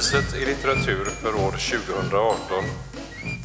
Nobelpriset 0.00 0.42
i 0.42 0.44
litteratur 0.44 1.04
för 1.04 1.34
år 1.34 1.50
2018 1.50 2.64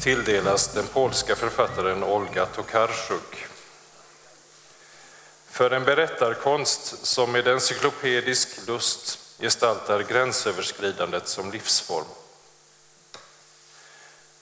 tilldelas 0.02 0.74
den 0.74 0.86
polska 0.86 1.36
författaren 1.36 2.04
Olga 2.04 2.46
Tokarczuk 2.46 3.46
för 5.50 5.70
en 5.70 5.84
berättarkonst 5.84 7.06
som 7.06 7.32
med 7.32 7.48
encyklopedisk 7.48 8.66
lust 8.66 9.18
gestaltar 9.40 10.02
gränsöverskridandet 10.02 11.28
som 11.28 11.52
livsform. 11.52 12.06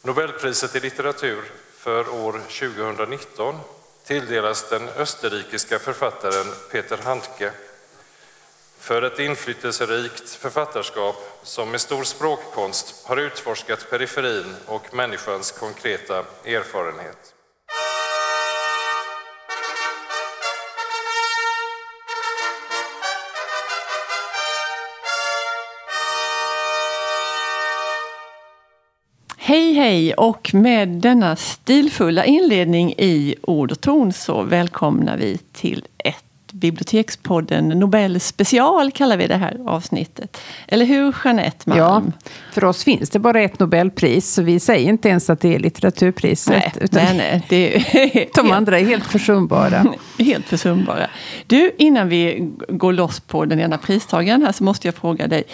Nobelpriset 0.02 0.76
i 0.76 0.80
litteratur 0.80 1.52
för 1.78 2.08
år 2.08 2.32
2019 2.32 3.60
tilldelas 4.04 4.68
den 4.70 4.88
österrikiska 4.88 5.78
författaren 5.78 6.46
Peter 6.70 6.98
Handke 7.04 7.52
för 8.84 9.02
ett 9.02 9.18
inflytelserikt 9.18 10.30
författarskap 10.30 11.16
som 11.42 11.70
med 11.70 11.80
stor 11.80 12.04
språkkonst 12.04 13.06
har 13.06 13.16
utforskat 13.16 13.90
periferin 13.90 14.54
och 14.66 14.94
människans 14.94 15.52
konkreta 15.52 16.18
erfarenhet. 16.44 17.34
Hej 29.38 29.72
hej 29.74 30.14
och 30.14 30.54
med 30.54 30.88
denna 30.88 31.36
stilfulla 31.36 32.24
inledning 32.24 32.94
i 32.98 33.34
ord 33.42 33.72
och 33.72 33.80
ton 33.80 34.12
så 34.12 34.42
välkomnar 34.42 35.16
vi 35.16 35.38
till 35.52 35.86
Bibliotekspodden 36.54 37.68
Nobel 37.68 38.20
special 38.20 38.90
kallar 38.90 39.16
vi 39.16 39.26
det 39.26 39.36
här 39.36 39.60
avsnittet. 39.66 40.40
Eller 40.68 40.86
hur 40.86 41.14
Jeanette 41.24 41.70
Malm? 41.70 41.78
Ja, 41.78 42.02
för 42.52 42.64
oss 42.64 42.84
finns 42.84 43.10
det 43.10 43.18
bara 43.18 43.40
ett 43.40 43.58
Nobelpris 43.58 44.32
så 44.34 44.42
vi 44.42 44.60
säger 44.60 44.88
inte 44.88 45.08
ens 45.08 45.30
att 45.30 45.40
det 45.40 45.54
är 45.54 45.58
litteraturpriset. 45.58 46.54
Nej, 46.54 46.72
utan 46.80 47.02
nej, 47.04 47.16
nej, 47.16 47.46
det 47.48 47.76
är 47.76 48.28
de 48.34 48.52
andra 48.52 48.78
är 48.78 48.84
helt 48.84 49.06
försumbara. 49.06 49.94
helt 50.18 50.46
försumbara. 50.46 51.06
Du, 51.46 51.72
innan 51.78 52.08
vi 52.08 52.52
går 52.68 52.92
loss 52.92 53.20
på 53.20 53.44
den 53.44 53.60
ena 53.60 53.78
pristagaren 53.78 54.42
här 54.42 54.52
så 54.52 54.64
måste 54.64 54.88
jag 54.88 54.94
fråga 54.94 55.26
dig. 55.26 55.44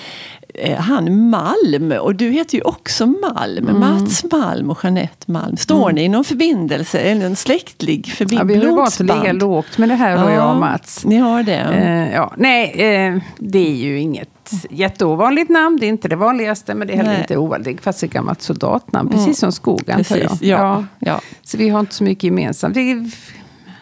Eh, 0.55 0.79
han 0.79 1.31
Malm, 1.31 1.93
och 2.01 2.15
du 2.15 2.31
heter 2.31 2.57
ju 2.57 2.63
också 2.63 3.07
Malm, 3.07 3.69
mm. 3.69 3.81
Mats 3.81 4.25
Malm 4.33 4.71
och 4.71 4.79
Jeanette 4.83 5.33
Malm. 5.33 5.57
Står 5.57 5.83
mm. 5.83 5.95
ni 5.95 6.03
i 6.03 6.09
någon 6.09 6.25
förbindelse, 6.25 6.99
eller 6.99 7.27
en 7.27 7.37
släktlig 7.37 8.07
förbindelse? 8.07 8.67
Ja, 8.67 8.71
vi 8.71 8.77
har 8.77 8.87
att 8.87 9.01
ligga 9.01 9.33
lågt 9.33 9.79
med 9.79 9.89
det 9.89 9.95
här, 9.95 10.11
ja, 10.11 10.33
jag 10.33 10.51
och 10.51 10.61
Mats. 10.61 11.05
Ni 11.05 11.17
har 11.17 11.43
det? 11.43 11.69
Uh, 11.73 12.15
ja. 12.15 12.33
Nej, 12.37 12.73
uh, 13.15 13.23
det 13.39 13.69
är 13.69 13.77
ju 13.77 14.01
inget 14.01 14.29
jätteovanligt 14.71 15.51
namn. 15.51 15.79
Det 15.81 15.87
är 15.87 15.89
inte 15.89 16.09
det 16.09 16.17
vanligaste, 16.17 16.75
men 16.75 16.87
det 16.87 16.93
är 16.93 16.97
heller 16.97 17.11
Nej. 17.11 17.21
inte 17.21 17.37
ovanligt. 17.37 17.85
Det 17.85 17.91
är 18.03 18.05
ett 18.05 18.13
gammalt 18.13 18.43
soldatnamn, 18.43 19.09
precis 19.09 19.27
mm. 19.27 19.35
som 19.35 19.53
skogen. 19.53 19.97
Precis, 19.97 20.23
ja. 20.23 20.39
Ja. 20.41 20.85
ja. 20.99 21.21
Så 21.43 21.57
vi 21.57 21.69
har 21.69 21.81
inte 21.81 21.95
så 21.95 22.05
mycket 22.05 22.25
gemensamt. 22.25 22.77
Vi 22.77 23.11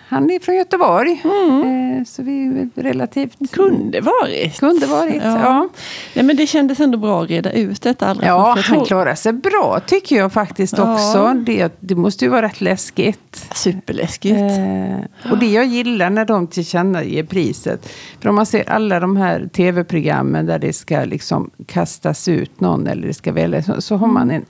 han 0.08 0.30
är 0.30 0.40
från 0.40 0.56
Göteborg. 0.56 1.22
Mm. 1.24 1.98
Eh, 1.98 2.04
så 2.04 2.22
vi 2.22 2.46
är 2.46 2.82
relativt... 2.82 3.52
Kunde 3.52 4.00
varit. 4.00 4.60
Kunde 4.60 4.86
varit, 4.86 5.22
ja. 5.22 5.38
ja. 5.38 5.68
ja 6.14 6.22
men 6.22 6.36
det 6.36 6.46
kändes 6.46 6.80
ändå 6.80 6.98
bra 6.98 7.22
att 7.22 7.30
reda 7.30 7.52
ut 7.52 7.82
detta 7.82 8.06
allra 8.06 8.26
Ja, 8.26 8.58
han 8.62 8.84
klarar 8.84 9.14
sig 9.14 9.32
bra 9.32 9.80
tycker 9.86 10.16
jag 10.16 10.32
faktiskt 10.32 10.78
ja. 10.78 10.94
också. 10.94 11.34
Det, 11.46 11.76
det 11.80 11.94
måste 11.94 12.24
ju 12.24 12.30
vara 12.30 12.42
rätt 12.42 12.60
läskigt. 12.60 13.46
Superläskigt. 13.54 14.38
Eh, 14.38 15.30
och 15.32 15.38
det 15.38 15.46
jag 15.46 15.66
gillar 15.66 16.10
när 16.10 16.24
de 16.24 16.46
tillkännager 16.46 17.24
priset. 17.24 17.88
För 18.20 18.28
om 18.28 18.34
man 18.34 18.46
ser 18.46 18.70
alla 18.70 19.00
de 19.00 19.16
här 19.16 19.48
tv-programmen 19.52 20.46
där 20.46 20.58
det 20.58 20.72
ska 20.72 21.04
liksom 21.04 21.50
kastas 21.66 22.28
ut 22.28 22.60
någon 22.60 22.86
eller 22.86 23.06
det 23.06 23.14
ska 23.14 23.32
väljas. 23.32 23.66
Så, 23.66 23.80
så 23.80 23.96
har 23.96 24.06
man 24.06 24.30
en 24.30 24.44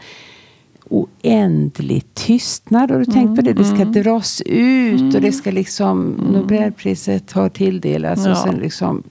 oändlig 0.88 2.15
tystnad. 2.15 2.91
Har 2.91 2.99
du 2.99 3.04
tänkt 3.04 3.37
på 3.37 3.43
det? 3.43 3.53
Det 3.53 3.65
ska 3.65 3.75
mm. 3.75 3.93
dras 3.93 4.43
ut 4.47 5.00
mm. 5.00 5.15
och 5.15 5.21
det 5.21 5.32
ska 5.32 5.50
liksom 5.50 6.15
mm. 6.19 6.32
Nobelpriset 6.32 7.32
har 7.32 7.49
tilldelats 7.49 8.22
ja. 8.25 8.31
och 8.31 8.37
sen 8.37 8.54
liksom 8.54 9.03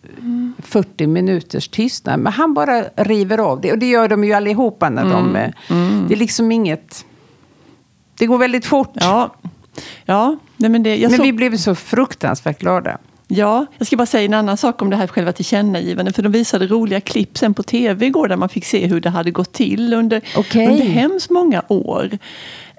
40 0.58 1.08
minuters 1.08 1.68
tystnad. 1.68 2.20
Men 2.20 2.34
han 2.34 2.54
bara 2.54 2.84
river 2.96 3.38
av 3.38 3.62
det. 3.62 3.72
Och 3.72 3.80
det 3.80 3.90
gör 3.90 4.08
de 4.08 4.24
ju 4.24 4.34
allihopa 4.34 4.90
när 4.90 5.04
de... 5.04 5.30
Mm. 5.30 5.52
mm. 5.70 6.08
Det 6.08 6.14
är 6.14 6.18
liksom 6.18 6.52
inget... 6.52 7.06
Det 8.18 8.26
går 8.26 8.38
väldigt 8.38 8.66
fort. 8.66 8.92
Ja. 8.94 9.36
Ja, 10.06 10.38
men 10.58 10.84
det, 10.84 11.10
men 11.10 11.18
så... 11.18 11.24
vi 11.24 11.34
blev 11.34 11.58
så 11.58 11.76
fruktansvärt 11.76 12.60
glada. 12.60 12.98
Ja, 13.28 13.66
jag 13.78 13.88
ska 13.88 13.98
bara 13.98 14.06
säga 14.06 14.26
en 14.26 14.34
annan 14.34 14.58
sak 14.58 14.82
om 14.82 14.90
det 14.90 14.96
här 14.96 15.08
själva 15.08 15.32
tillkännagivandet. 15.32 16.16
För 16.16 16.24
de 16.24 16.32
visade 16.32 16.68
roliga 16.68 17.02
klipp 17.02 17.38
sen 17.38 17.54
på 17.54 17.64
tv 17.64 18.06
igår 18.06 18.28
där 18.28 18.38
man 18.38 18.50
fick 18.50 18.66
se 18.66 18.88
hur 18.88 19.02
det 19.02 19.10
hade 19.10 19.32
gått 19.32 19.54
till 19.54 19.94
under, 19.94 20.22
okay. 20.38 20.68
under 20.68 20.86
hemskt 20.86 21.30
många 21.30 21.64
år. 21.68 22.18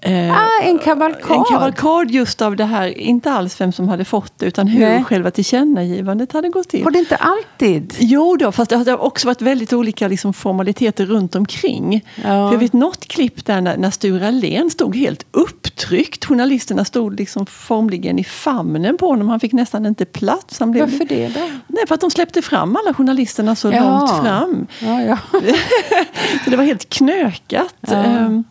Eh, 0.03 0.37
ah, 0.37 0.63
en 0.63 0.79
kavalkad. 0.79 1.37
En 1.37 1.45
kavalkad 1.45 2.11
just 2.11 2.43
av 2.43 2.57
det 2.57 2.65
här, 2.65 2.99
inte 2.99 3.33
alls 3.33 3.61
vem 3.61 3.73
som 3.73 3.89
hade 3.89 4.05
fått 4.05 4.33
det, 4.37 4.47
utan 4.47 4.67
hur 4.67 4.81
Nej. 4.81 5.05
själva 5.05 5.31
tillkännagivandet 5.31 6.33
hade 6.33 6.49
gått 6.49 6.69
till. 6.69 6.85
Var 6.85 6.91
det 6.91 6.99
inte 6.99 7.17
alltid? 7.17 7.95
Jo 7.99 8.37
då, 8.37 8.53
fast 8.53 8.71
det 8.71 8.77
har 8.77 9.03
också 9.03 9.27
varit 9.27 9.43
väldigt 9.43 9.73
olika 9.73 10.09
liksom, 10.09 10.33
formaliteter 10.33 11.07
runt 11.07 11.35
omkring. 11.35 12.05
Ja. 12.15 12.23
För 12.23 12.53
jag 12.53 12.59
vet 12.59 12.73
något 12.73 13.09
klipp 13.09 13.47
där 13.47 13.61
när, 13.61 13.77
när 13.77 13.91
Sture 13.91 14.29
Allén 14.29 14.71
stod 14.71 14.97
helt 14.97 15.27
upptryckt. 15.31 16.25
Journalisterna 16.25 16.85
stod 16.85 17.19
liksom 17.19 17.47
formligen 17.47 18.19
i 18.19 18.25
famnen 18.25 18.97
på 18.97 19.07
honom. 19.07 19.29
Han 19.29 19.41
fick 19.41 19.53
nästan 19.53 19.87
inte 19.87 20.05
plats. 20.05 20.61
Han 20.61 20.71
blev... 20.71 20.91
Varför 20.91 21.05
det 21.05 21.29
då? 21.29 21.41
Nej, 21.67 21.87
för 21.89 21.95
att 21.95 22.01
de 22.01 22.11
släppte 22.11 22.43
fram 22.43 22.77
alla 22.77 22.95
journalisterna 22.95 23.57
så 23.57 23.73
ja. 23.73 23.81
långt 23.81 24.11
fram. 24.11 24.67
Ja, 24.81 25.03
ja. 25.03 25.19
så 26.45 26.51
det 26.51 26.57
var 26.57 26.65
helt 26.65 26.89
knökat. 26.89 27.75
Um, 27.93 28.45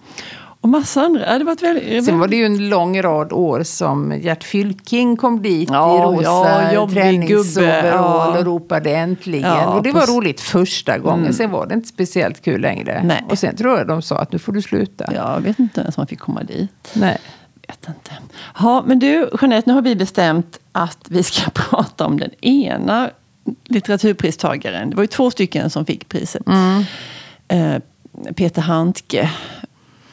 och 0.62 0.70
massa 0.70 1.02
andra. 1.02 1.38
Det 1.38 1.44
var 1.44 1.56
väldigt, 1.56 2.06
Sen 2.06 2.20
var 2.20 2.28
det 2.28 2.36
ju 2.36 2.46
en 2.46 2.70
lång 2.70 3.02
rad 3.02 3.34
år 3.34 3.64
som 3.64 4.20
Gert 4.22 4.44
Fylking 4.44 5.18
kom 5.18 5.42
dit 5.42 5.70
ja, 5.72 5.96
i 5.96 6.18
rosa 6.18 6.74
ja, 6.74 6.90
träningsoverall 6.90 8.34
ja. 8.34 8.40
och 8.40 8.46
ropade 8.46 8.96
äntligen. 8.96 9.50
Ja, 9.50 9.74
och 9.74 9.84
det 9.84 9.92
var 9.92 10.08
roligt 10.18 10.42
första 10.42 10.98
gången. 10.98 11.20
Mm. 11.20 11.34
Sen 11.34 11.52
var 11.52 11.66
det 11.66 11.74
inte 11.74 11.88
speciellt 11.88 12.42
kul 12.42 12.62
längre. 12.62 13.02
Nej. 13.04 13.26
Och 13.30 13.40
sen 13.40 13.56
tror 13.56 13.78
jag 13.78 13.88
de 13.88 14.02
sa 14.02 14.18
att 14.18 14.32
nu 14.32 14.40
får 14.40 14.54
du 14.54 14.62
sluta. 14.62 15.06
Ja, 15.16 15.34
jag 15.34 15.42
vet 15.42 15.60
inte 15.60 15.82
ens 15.82 15.98
om 15.98 16.02
man 16.02 16.08
fick 16.08 16.20
komma 16.20 16.44
dit. 16.44 16.90
Nej. 16.94 17.18
Vet 17.68 17.88
inte. 17.88 18.12
Ja, 18.60 18.84
men 18.88 19.00
du 19.00 19.30
Jeanette, 19.42 19.70
nu 19.70 19.74
har 19.74 19.82
vi 19.82 19.96
bestämt 19.96 20.60
att 20.72 21.06
vi 21.10 21.24
ska 21.24 21.50
prata 21.54 22.06
om 22.06 22.20
den 22.20 22.46
ena 22.46 23.10
litteraturpristagaren. 23.66 24.90
Det 24.90 24.96
var 24.96 25.04
ju 25.04 25.08
två 25.08 25.32
stycken 25.32 25.70
som 25.70 25.86
fick 25.86 26.10
priset. 26.10 26.48
Mm. 26.48 26.84
Eh, 27.48 27.82
Peter 28.36 28.62
Handke 28.62 29.30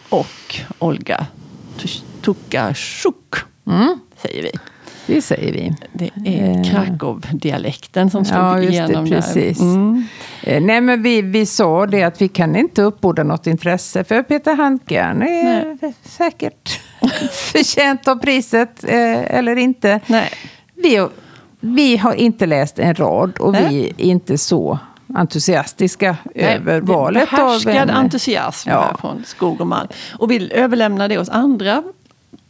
och 0.09 0.57
Olga 0.79 1.27
Tukashuk, 2.23 3.35
mm. 3.67 3.99
säger 4.17 4.43
vi. 4.43 4.51
Det 5.07 5.23
säger 5.23 5.53
vi. 5.53 5.75
Det 5.93 6.11
är 6.25 6.59
eh. 6.59 6.63
Krakow-dialekten 6.63 8.11
som 8.11 8.25
slog 8.25 8.41
ja, 8.41 8.63
igenom 8.63 9.05
det, 9.05 9.17
precis. 9.17 9.59
där. 9.59 9.65
Mm. 9.65 10.05
Eh, 10.43 10.63
nej, 10.63 10.81
men 10.81 11.03
vi, 11.03 11.23
vi 11.23 11.47
sa 11.47 11.87
det 11.87 12.03
att 12.03 12.23
vi 12.23 12.29
kan 12.29 12.57
inte 12.57 12.83
uppbåda 12.83 13.23
något 13.23 13.47
intresse 13.47 14.05
för 14.05 14.23
Peter 14.23 14.55
Handke. 14.55 15.03
Han 15.03 15.23
är 15.23 15.77
Nej. 15.83 15.95
säkert 16.03 16.81
förtjänt 17.53 18.09
av 18.09 18.17
priset, 18.17 18.85
eh, 18.85 19.37
eller 19.37 19.57
inte. 19.57 20.01
Nej. 20.07 20.31
Vi, 20.75 21.07
vi 21.61 21.97
har 21.97 22.15
inte 22.15 22.47
läst 22.47 22.79
en 22.79 22.95
rad 22.95 23.39
och 23.39 23.53
Nej. 23.53 23.69
vi 23.69 23.87
är 23.87 24.11
inte 24.11 24.39
så 24.39 24.79
entusiastiska 25.15 26.17
Nej, 26.35 26.45
över 26.45 26.81
valet 26.81 27.33
av 27.33 27.69
en... 27.69 27.91
entusiasm 27.91 28.71
ja. 28.71 28.97
från 29.01 29.25
Skog 29.25 29.61
och 29.61 29.67
Malm. 29.67 29.89
Och 30.19 30.31
vill 30.31 30.53
överlämna 30.53 31.09
det 31.09 31.17
hos 31.17 31.29
andra 31.29 31.83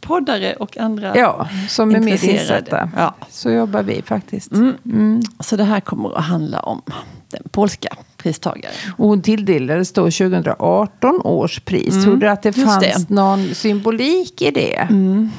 poddare 0.01 0.53
och 0.53 0.77
andra 0.77 1.17
Ja, 1.17 1.47
som 1.69 1.95
är 1.95 1.99
mer 1.99 2.25
insatta. 2.25 2.89
Ja. 2.97 3.13
Så 3.29 3.51
jobbar 3.51 3.83
vi 3.83 4.01
faktiskt. 4.01 4.51
Mm. 4.51 4.73
Mm. 4.85 5.21
Så 5.39 5.55
det 5.55 5.63
här 5.63 5.79
kommer 5.79 6.17
att 6.17 6.23
handla 6.23 6.59
om 6.59 6.81
den 7.29 7.43
polska 7.51 7.89
pristagaren. 8.17 8.75
Och 8.97 9.07
hon 9.07 9.21
tilldelades 9.21 9.93
då 9.93 10.01
2018 10.01 11.21
års 11.23 11.59
pris. 11.59 11.93
Mm. 11.93 12.03
Tror 12.03 12.17
du 12.17 12.29
att 12.29 12.41
det 12.41 12.53
fanns 12.53 13.05
det. 13.05 13.09
någon 13.09 13.55
symbolik 13.55 14.41
i 14.41 14.51
det? 14.51 14.75
Mm. 14.75 15.31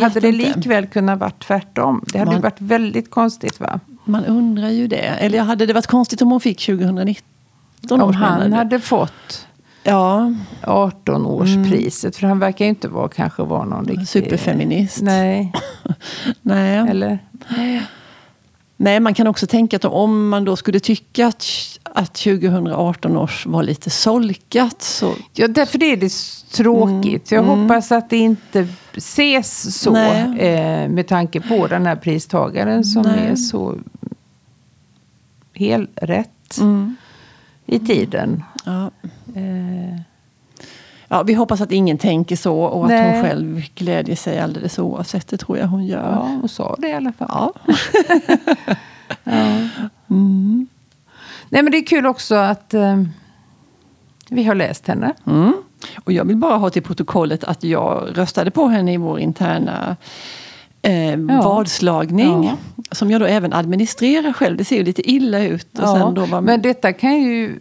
hade 0.00 0.20
det 0.20 0.32
likväl 0.32 0.86
kunnat 0.86 1.18
vara 1.18 1.30
tvärtom? 1.30 2.04
Det 2.12 2.18
hade 2.18 2.30
Man... 2.30 2.40
varit 2.40 2.60
väldigt 2.60 3.10
konstigt 3.10 3.60
va? 3.60 3.80
Man 4.10 4.24
undrar 4.24 4.68
ju 4.68 4.86
det. 4.86 4.96
Eller 4.96 5.40
hade 5.40 5.66
det 5.66 5.72
varit 5.72 5.86
konstigt 5.86 6.22
om 6.22 6.30
hon 6.30 6.40
fick 6.40 6.66
2019 6.66 7.22
Om 7.90 8.14
han 8.14 8.52
hade 8.52 8.80
fått 8.80 9.46
ja. 9.84 10.34
18-årspriset. 10.62 12.04
Mm. 12.04 12.12
För 12.12 12.26
han 12.26 12.38
verkar 12.38 12.64
ju 12.64 12.68
inte 12.68 12.88
vara, 12.88 13.08
kanske 13.08 13.42
vara 13.42 13.64
någon 13.64 13.84
riktig... 13.84 14.08
Superfeminist. 14.08 15.02
Nej. 15.02 15.52
Nej. 16.42 16.78
Eller? 16.78 17.18
Nej, 18.76 19.00
man 19.00 19.14
kan 19.14 19.26
också 19.26 19.46
tänka 19.46 19.76
att 19.76 19.84
om 19.84 20.28
man 20.28 20.44
då 20.44 20.56
skulle 20.56 20.80
tycka 20.80 21.26
att, 21.26 21.46
att 21.82 22.14
2018 22.14 23.16
års 23.16 23.46
var 23.46 23.62
lite 23.62 23.90
solkat 23.90 24.82
så... 24.82 25.12
Ja, 25.32 25.48
därför 25.48 25.82
är 25.82 25.96
det 25.96 26.12
tråkigt. 26.52 27.32
Mm. 27.32 27.44
Jag 27.44 27.52
mm. 27.52 27.62
hoppas 27.62 27.92
att 27.92 28.10
det 28.10 28.16
inte 28.16 28.68
ses 28.96 29.80
så 29.80 29.96
eh, 29.96 30.88
med 30.88 31.06
tanke 31.08 31.40
på 31.40 31.66
den 31.66 31.86
här 31.86 31.96
pristagaren 31.96 32.84
som 32.84 33.02
Nej. 33.02 33.28
är 33.28 33.36
så 33.36 33.74
helt 35.60 35.90
rätt. 36.02 36.58
Mm 36.60 36.96
i 37.70 37.78
tiden. 37.78 38.44
Ja. 38.64 38.90
Eh, 39.34 40.00
Ja, 41.12 41.22
vi 41.22 41.34
hoppas 41.34 41.60
att 41.60 41.72
ingen 41.72 41.98
tänker 41.98 42.36
så 42.36 42.58
och 42.60 42.84
att 42.84 42.90
Nej. 42.90 43.12
hon 43.12 43.22
själv 43.22 43.62
glädjer 43.74 44.16
sig 44.16 44.40
alldeles 44.40 44.78
oavsett. 44.78 45.28
Det 45.28 45.36
tror 45.36 45.58
jag 45.58 45.66
hon 45.66 45.86
gör. 45.86 46.12
ja, 46.12 46.22
hon 46.40 46.48
sa 46.48 46.76
det 46.78 46.88
i 46.88 46.92
alla 46.92 47.12
fall. 47.12 47.28
Ja. 47.28 47.52
Nej, 51.48 51.62
men 51.62 51.70
det 51.70 51.78
är 51.78 51.86
kul 51.86 52.06
också 52.06 52.34
att 52.34 52.74
eh, 52.74 53.02
vi 54.28 54.44
har 54.44 54.54
läst 54.54 54.88
henne. 54.88 55.14
Mm. 55.26 55.52
Och 56.04 56.12
jag 56.12 56.24
vill 56.24 56.36
bara 56.36 56.56
ha 56.56 56.70
till 56.70 56.82
protokollet 56.82 57.44
att 57.44 57.64
jag 57.64 58.08
röstade 58.14 58.50
på 58.50 58.68
henne 58.68 58.92
i 58.92 58.96
vår 58.96 59.20
interna 59.20 59.96
eh, 60.82 61.16
vadslagning. 61.16 62.44
Ja. 62.44 62.56
Som 62.92 63.10
jag 63.10 63.20
då 63.20 63.26
även 63.26 63.52
administrerar 63.52 64.32
själv. 64.32 64.56
Det 64.56 64.64
ser 64.64 64.76
ju 64.76 64.84
lite 64.84 65.10
illa 65.10 65.42
ut. 65.42 65.78
Och 65.78 65.88
sen 65.88 66.14
då 66.14 66.26
var, 66.26 66.40
Men 66.40 66.62
detta 66.62 66.92
kan 66.92 67.22
ju 67.22 67.58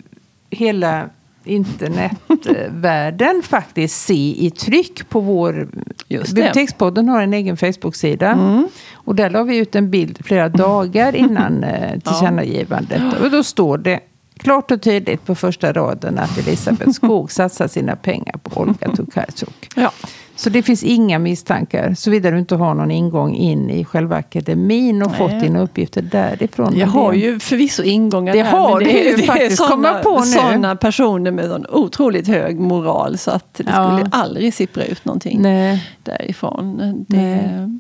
hela 0.50 1.10
internetvärlden 1.44 3.42
faktiskt 3.48 4.06
se 4.06 4.46
i 4.46 4.52
tryck 4.52 5.10
på 5.10 5.20
vår... 5.20 5.70
Bibliotekspodden 6.08 7.10
har 7.10 7.22
en 7.22 7.34
egen 7.34 7.58
Facebook-sida. 7.58 8.32
Mm. 8.32 8.68
Och 8.94 9.16
där 9.16 9.30
la 9.30 9.44
vi 9.44 9.58
ut 9.58 9.76
en 9.76 9.90
bild 9.90 10.26
flera 10.26 10.50
dagar 10.50 11.16
innan 11.16 11.64
eh, 11.64 12.00
tillkännagivandet. 12.04 13.02
Och 13.22 13.32
då 13.32 13.44
står 13.44 13.78
det 13.78 14.00
klart 14.38 14.72
och 14.72 14.82
tydligt 14.82 15.26
på 15.26 15.36
första 15.36 15.74
raden 15.74 16.20
att 16.20 16.38
Elisabeth 16.38 16.92
Skog 16.94 17.32
satsar 17.32 17.68
sina 17.68 17.96
pengar 17.96 18.36
på 18.44 18.62
Olga 18.62 18.96
Tokarczuk. 18.96 19.70
ja. 19.76 19.92
Så 20.40 20.50
det 20.50 20.64
finns 20.64 20.84
inga 20.84 21.20
misstankar, 21.20 21.94
såvida 21.94 22.32
du 22.32 22.40
inte 22.40 22.56
har 22.56 22.74
någon 22.74 22.92
ingång 22.92 23.36
in 23.36 23.70
i 23.70 23.86
själva 23.86 24.16
akademin 24.16 25.02
och 25.02 25.10
Nej. 25.10 25.18
fått 25.18 25.40
dina 25.40 25.60
uppgifter 25.62 26.02
därifrån. 26.02 26.78
Jag 26.78 26.88
har 26.88 27.12
det- 27.12 27.18
ju 27.18 27.40
förvisso 27.40 27.84
ingångar 27.84 28.34
Det 28.34 28.44
där, 28.44 28.50
har 28.52 28.80
men 28.80 28.88
du 28.90 28.94
ju 29.00 29.18
faktiskt, 29.18 29.58
såna, 29.58 29.94
på 29.94 30.20
nu. 30.20 30.26
såna 30.26 30.76
personer 30.76 31.32
med 31.32 31.52
en 31.52 31.66
otroligt 31.70 32.28
hög 32.28 32.60
moral 32.60 33.18
så 33.18 33.32
att 33.32 33.54
det 33.54 33.64
Ja. 33.68 33.98
skulle 33.98 34.10
aldrig 34.12 34.54
sippra 34.54 34.84
ut 34.84 35.06
någonting 35.06 35.42
Nej. 35.42 35.88
därifrån. 36.04 36.78
Det, 37.08 37.18
Nej. 37.18 37.80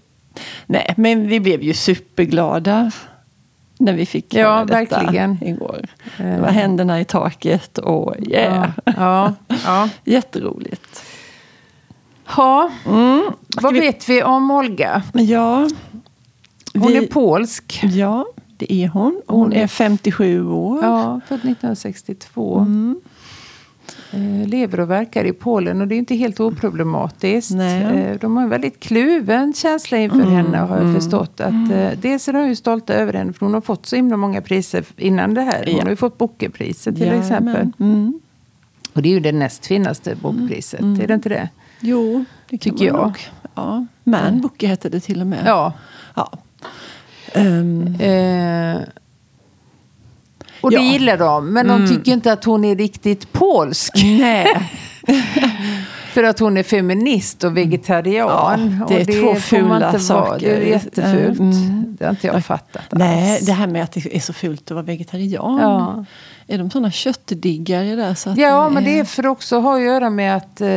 nej. 0.65 0.93
men 0.97 1.27
vi 1.27 1.39
blev 1.39 1.61
ju 1.63 1.73
superglada 1.73 2.91
när 3.79 3.93
vi 3.93 4.05
fick 4.05 4.33
Ja, 4.33 4.47
höra 4.55 4.65
detta 4.65 4.99
verkligen. 5.01 5.37
igår. 5.43 5.85
Det 6.17 6.23
Eh, 6.23 6.39
var 6.39 6.47
händerna 6.49 6.99
i 7.01 7.05
taket 7.05 7.77
och 7.77 8.15
yeah, 8.19 8.69
Ja, 8.85 8.93
ja, 8.97 9.33
ja. 9.65 9.89
jätteroligt. 10.03 11.03
Ha, 12.35 12.69
Mm. 12.85 13.23
vad 13.61 13.73
vi- 13.73 13.79
vet 13.79 14.09
vi 14.09 14.23
om 14.23 14.51
Olga? 14.51 15.03
Ja, 15.13 15.67
Hon 16.73 16.87
vi- 16.87 16.97
är 16.97 17.07
polsk. 17.07 17.79
Ja, 17.83 18.25
det 18.57 18.73
är 18.73 18.87
hon. 18.87 19.21
Hon, 19.27 19.39
Hon 19.39 19.53
är- 19.53 19.63
är 19.63 19.67
57 19.67 20.45
år. 20.47 20.79
Ja, 20.83 21.19
född 21.27 21.39
1962. 21.45 22.59
Mm. 22.59 23.01
Eh, 24.11 24.47
lever 24.47 24.79
och 24.79 24.89
verkar 24.89 25.23
i 25.25 25.33
Polen 25.33 25.81
och 25.81 25.87
det 25.87 25.95
är 25.95 25.97
inte 25.97 26.15
helt 26.15 26.39
oproblematiskt. 26.39 27.51
Nej. 27.51 27.83
Eh, 27.83 28.19
de 28.19 28.37
har 28.37 28.43
en 28.43 28.49
väldigt 28.49 28.79
kluven 28.79 29.53
känsla 29.53 29.97
inför 29.97 30.21
henne 30.29 30.57
har 30.57 30.77
jag 30.81 30.95
förstått. 30.95 31.39
Att, 31.39 31.71
eh, 31.71 31.89
dels 32.01 32.27
är 32.27 32.33
de 32.33 32.47
ju 32.47 32.55
stolta 32.55 32.93
över 32.93 33.13
henne 33.13 33.33
för 33.33 33.45
hon 33.45 33.53
har 33.53 33.61
fått 33.61 33.85
så 33.85 33.95
himla 33.95 34.17
många 34.17 34.41
priser 34.41 34.85
innan 34.97 35.33
det 35.33 35.41
här. 35.41 35.63
Hon 35.65 35.75
Ja. 35.77 35.83
har 35.83 35.89
ju 35.89 35.95
fått 35.95 36.17
Bookerpriset 36.17 36.95
till 36.95 37.05
Jajamän. 37.05 37.21
exempel. 37.23 37.71
Mm. 37.79 38.19
Och 38.93 39.01
det 39.01 39.09
är 39.09 39.13
ju 39.13 39.19
det 39.19 39.31
näst 39.31 39.65
finaste 39.65 40.15
bokpriset, 40.15 40.79
är 40.79 41.07
det 41.07 41.13
inte 41.13 41.29
det? 41.29 41.49
Jo, 41.81 42.25
det 42.49 42.57
kan 42.57 42.71
Tycker 42.77 42.91
man 42.93 43.01
jag. 43.01 43.07
nog. 43.07 43.19
Ja, 43.55 43.85
Man 44.03 44.41
Booker 44.41 44.67
hette 44.67 44.89
det 44.89 44.99
till 44.99 45.21
och 45.21 45.27
med. 45.27 45.43
Ja. 45.45 45.73
Ja. 46.15 46.31
Ehm, 47.33 47.95
Eh, 47.99 48.77
och 50.61 50.71
det 50.71 50.75
Ja. 50.77 50.81
gillar 50.81 51.17
de, 51.17 51.53
men 51.53 51.67
de 51.67 51.87
tycker 51.87 52.11
inte 52.11 52.33
att 52.33 52.43
hon 52.43 52.65
är 52.65 52.75
riktigt 52.75 53.31
polsk. 53.33 53.93
nej, 54.19 54.71
För 56.13 56.23
att 56.23 56.39
hon 56.39 56.57
är 56.57 56.63
feminist 56.63 57.43
och 57.43 57.57
vegetarian. 57.57 58.77
Ja, 58.79 58.85
det 58.87 58.95
är 58.95 58.99
och 59.29 59.33
två 59.35 59.39
får 59.39 59.59
man 59.61 59.81
fula 59.81 59.99
saker. 59.99 60.47
Det 60.49 60.55
är 60.55 60.61
jättefult. 60.67 61.39
Mm. 61.39 61.95
Det 61.99 62.05
har 62.05 62.09
inte 62.11 62.27
jag 62.27 62.45
fattat 62.45 62.83
nej, 62.91 63.35
alls. 63.35 63.45
det 63.45 63.53
här 63.53 63.67
med 63.67 63.83
att 63.83 63.91
det 63.91 64.15
är 64.15 64.19
så 64.19 64.33
fult 64.33 64.61
att 64.61 64.71
vara 64.71 64.85
vegetarian. 64.85 65.59
Ja. 65.61 66.05
Är 66.51 66.57
de 66.57 66.69
sådana 66.69 66.91
köttdiggare 66.91 67.95
där? 67.95 68.13
Så 68.13 68.33
Ja, 68.37 68.69
men 68.69 68.83
det 68.83 68.99
är 68.99 69.03
för 69.03 69.27
också 69.27 69.59
har 69.59 69.75
att 69.75 69.85
göra 69.85 70.09
med 70.09 70.35
att 70.35 70.61
eh, 70.61 70.67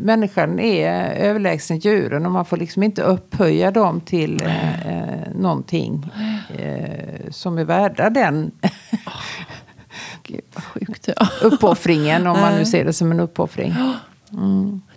människan 0.00 0.58
är 0.58 1.12
överlägsen 1.12 1.78
djuren 1.78 2.26
och 2.26 2.32
man 2.32 2.44
får 2.44 2.56
liksom 2.56 2.82
inte 2.82 3.02
upphöja 3.02 3.70
dem 3.70 4.00
till 4.00 4.42
eh, 4.42 4.88
eh, 4.88 5.34
någonting 5.34 6.10
eh, 6.58 7.30
som 7.30 7.58
är 7.58 7.64
värda 7.64 8.10
den 8.10 8.50
Gud, 10.22 10.40
vad 10.54 10.64
sjukt. 10.64 11.08
Ja. 11.16 11.28
uppoffringen, 11.42 12.26
om 12.26 12.40
man 12.40 12.54
nu 12.54 12.64
ser 12.64 12.84
det 12.84 12.92
som 12.92 13.12
en 13.12 13.20
uppoffring. 13.20 13.74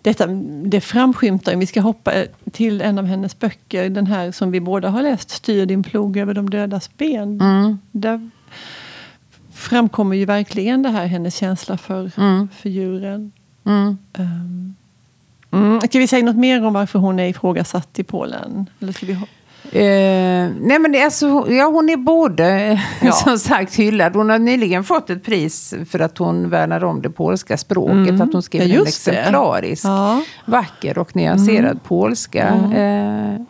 Detta, 0.02 0.28
det 0.66 0.82
framskymtar, 0.82 1.56
vi 1.56 1.68
ska 1.68 1.82
hoppa 1.82 2.12
till 2.52 2.82
en 2.82 2.98
av 2.98 3.06
hennes 3.06 3.40
böcker, 3.40 3.90
den 3.90 4.08
här 4.08 4.32
som 4.32 4.52
vi 4.52 4.60
båda 4.60 4.90
har 4.90 5.02
läst, 5.02 5.30
Styr 5.30 5.66
din 5.66 5.84
plog 5.84 6.18
över 6.18 6.34
de 6.34 6.50
dödas 6.50 6.98
ben. 6.98 7.42
Mm. 7.42 7.80
Där 7.92 8.30
framkommer 9.62 10.16
ju 10.16 10.26
verkligen 10.26 10.82
det 10.82 10.90
här, 10.90 11.06
hennes 11.06 11.36
känsla 11.36 11.78
för, 11.78 12.12
Mm. 12.18 12.48
för 12.62 12.70
djuren. 12.70 13.32
Mm. 13.66 13.98
Um, 14.18 14.76
mm, 15.52 15.82
ska 15.82 16.00
vi 16.00 16.08
säga 16.08 16.26
något 16.26 16.36
mer 16.36 16.66
om 16.66 16.74
varför 16.74 17.00
hon 17.00 17.20
är 17.20 17.28
ifrågasatt 17.28 18.00
i 18.00 18.04
Polen? 18.04 18.70
Eller 18.82 18.94
ska 18.94 19.06
vi 19.06 19.18
Eh, 19.74 20.50
nej 20.60 20.80
men 20.80 20.92
det 20.92 21.04
alltså, 21.04 21.46
ja, 21.52 21.66
hon 21.66 21.90
är 21.90 21.98
både 21.98 22.82
Ja. 23.02 23.12
som 23.12 23.38
sagt 23.40 23.76
hyllad. 23.76 24.16
Hon 24.16 24.30
har 24.30 24.40
nyligen 24.40 24.84
fått 24.84 25.10
ett 25.10 25.24
pris 25.24 25.74
för 25.90 26.00
att 26.00 26.18
hon 26.18 26.50
värnar 26.50 26.84
om 26.84 27.02
det 27.02 27.10
polska 27.10 27.58
språket. 27.58 28.22
Att 28.22 28.34
hon 28.34 28.44
skriver 28.44 28.66
Mm. 28.66 28.76
Ja, 28.78 28.82
en 28.82 28.88
exemplarisk, 28.88 29.86
Ja. 29.86 30.24
vacker 30.46 30.98
och 30.98 31.16
nyanserad 31.16 31.84
polska. 31.84 32.48
Eh, 32.48 33.42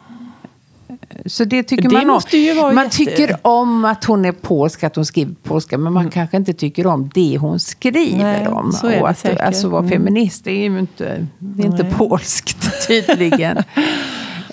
så 1.25 1.43
det 1.45 1.63
tycker 1.63 1.83
Det 1.83 1.93
man 1.95 2.01
om. 2.01 2.07
måste 2.07 2.37
ju 2.37 2.53
vara 2.53 2.71
Man 2.73 2.83
jätte- 2.85 2.97
tycker 2.97 3.37
om 3.41 3.85
att 3.85 4.03
hon 4.05 4.25
är 4.25 4.31
polsk, 4.31 4.83
att 4.83 4.95
hon 4.95 5.05
skriver 5.05 5.35
polska. 5.43 5.77
Men 5.77 5.93
man 5.93 6.09
kanske 6.09 6.37
inte 6.37 6.53
tycker 6.53 6.87
om 6.87 7.09
det 7.13 7.37
hon 7.37 7.59
skriver 7.59 8.05
Mm. 8.07 8.17
Nej, 8.19 8.47
om. 8.47 8.71
så 8.71 8.87
är 8.87 9.01
och 9.01 9.09
att 9.09 9.17
säkert. 9.19 9.39
alltså, 9.41 9.69
vara 9.69 9.79
Mm. 9.85 9.89
feminist, 9.91 10.43
det 10.43 10.51
är 10.51 10.69
ju 10.69 10.79
inte, 10.79 11.27
det 11.39 11.63
är 11.63 11.67
inte 11.67 11.83
Nej. 11.83 11.93
polskt 11.97 12.87
tydligen. 12.87 13.57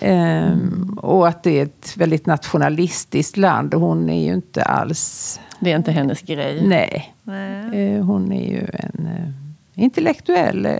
Ehm, 0.00 0.98
och 1.02 1.28
att 1.28 1.42
det 1.42 1.58
är 1.58 1.62
ett 1.62 1.92
väldigt 1.96 2.26
nationalistiskt 2.26 3.36
land. 3.36 3.74
Och 3.74 3.80
hon 3.80 4.10
är 4.10 4.24
ju 4.26 4.34
inte 4.34 4.62
alls... 4.62 5.40
Det 5.60 5.72
är 5.72 5.76
inte 5.76 5.92
hennes 5.92 6.20
grej. 6.22 6.62
Nej. 6.66 7.14
Nej. 7.22 7.94
Eh, 7.94 8.04
hon 8.04 8.32
är 8.32 8.50
ju 8.50 8.66
en 8.72 9.06
eh, 9.06 9.82
intellektuell 9.84 10.66
eh, 10.66 10.72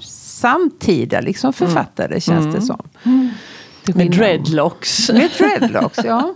samtida 0.00 1.20
liksom, 1.20 1.52
författare, 1.52 2.20
känns 2.20 2.54
det 2.54 2.62
som. 2.62 2.82
Till 3.02 3.28
Med 3.94 4.10
dreadlocks. 4.10 5.10
Med 5.10 5.30
dreadlocks, 5.38 5.98
ja. 6.04 6.34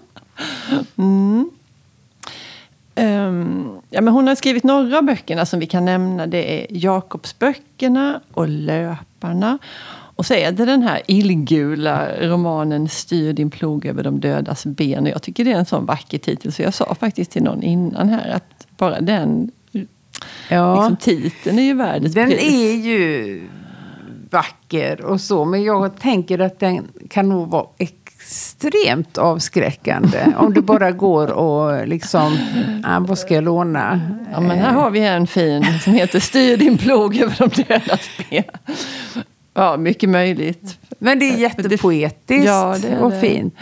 Ehm, 2.94 3.80
ja, 3.90 4.00
men 4.00 4.14
hon 4.14 4.26
har 4.26 4.34
skrivit 4.34 4.64
några 4.64 4.98
av 4.98 5.04
böckerna 5.04 5.46
som 5.46 5.60
vi 5.60 5.66
kan 5.66 5.84
nämna. 5.84 6.26
Det 6.26 6.60
är 6.60 6.66
Jakobsböckerna 6.70 8.20
och 8.32 8.48
Löparna. 8.48 9.58
Och 9.88 10.26
så 10.26 10.34
är 10.34 10.52
det 10.52 10.64
den 10.64 10.82
här 10.82 11.02
illgula 11.06 12.08
romanen 12.20 12.88
Styr 12.88 13.32
din 13.32 13.50
plog 13.50 13.86
över 13.86 14.02
de 14.02 14.20
dödas 14.20 14.66
ben. 14.66 15.04
Och 15.04 15.10
jag 15.10 15.22
tycker 15.22 15.44
det 15.44 15.52
är 15.52 15.58
en 15.58 15.66
sån 15.66 15.86
vacker 15.86 16.18
titel 16.18 16.52
så 16.52 16.62
jag 16.62 16.74
sa 16.74 16.94
faktiskt 16.94 17.30
till 17.30 17.42
någon 17.42 17.62
innan 17.62 18.08
här 18.08 18.28
att 18.30 18.66
bara 18.76 19.00
den 19.00 19.50
ja. 20.48 20.74
liksom, 20.74 20.96
titeln 20.96 21.58
är 21.58 21.62
ju 21.62 21.74
värd 21.74 22.04
ett 22.04 22.14
Den 22.14 22.28
pris. 22.28 22.42
är 22.42 22.72
ju 22.72 23.48
vacker 24.30 25.04
och 25.04 25.20
så, 25.20 25.44
men 25.44 25.62
jag 25.62 25.98
tänker 26.00 26.38
att 26.38 26.58
den 26.60 26.88
kan 27.10 27.28
nog 27.28 27.48
vara 27.50 27.66
extremt 27.78 29.18
avskräckande. 29.18 30.26
om 30.36 30.54
du 30.54 30.60
bara 30.60 30.90
går 30.90 31.30
och 31.32 31.88
liksom, 31.88 32.38
ah, 32.84 33.00
vad 33.00 33.18
ska 33.18 33.34
jag 33.34 33.44
låna? 33.44 34.00
Ja, 34.32 34.40
men 34.40 34.58
här 34.58 34.72
har 34.72 34.90
vi 34.90 35.00
en 35.06 35.26
fin 35.26 35.64
som 35.84 35.92
heter 35.92 36.20
Styr 36.20 36.56
din 36.56 36.78
plog 36.78 37.16
över 37.16 37.36
de 37.38 37.62
dödas 37.62 38.10
ben. 38.30 38.44
Ja, 39.54 39.76
mycket 39.76 40.08
möjligt. 40.08 40.78
Men 40.98 41.18
det 41.18 41.24
är 41.30 41.36
jättepoetiskt 41.38 42.46
Ja, 42.46 42.76
det 42.82 42.88
är 42.88 43.02
och 43.02 43.10
det. 43.10 43.20
fint. 43.20 43.54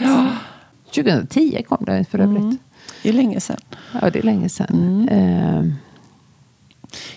2010 0.95 1.63
kom 1.67 1.85
det 1.85 2.05
för 2.11 2.19
övrigt. 2.19 2.39
Mm. 2.43 2.57
Det 3.03 3.09
är 3.09 3.13
länge 3.13 3.39
sedan. 3.39 3.57
Ja, 4.01 4.09
det 4.09 4.19
är 4.19 4.23
länge 4.23 4.49
sedan. 4.49 5.09
Eh, 5.11 5.63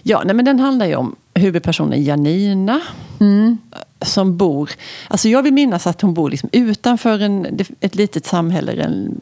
Ja, 0.02 0.22
nej, 0.24 0.34
men 0.34 0.44
den 0.44 0.60
handlar 0.60 0.86
ju 0.86 0.96
om 0.96 1.16
huvudpersonen 1.38 2.04
Janina. 2.04 2.80
mm. 3.20 3.58
Som 4.02 4.36
bor, 4.36 4.70
alltså 5.08 5.28
jag 5.28 5.42
vill 5.42 5.52
minnas 5.54 5.86
att 5.86 6.00
hon 6.00 6.14
bor 6.14 6.30
liksom 6.30 6.48
utanför 6.52 7.22
en, 7.22 7.46
ett 7.80 7.94
litet 7.94 8.26
samhälle, 8.26 8.72
en 8.72 9.20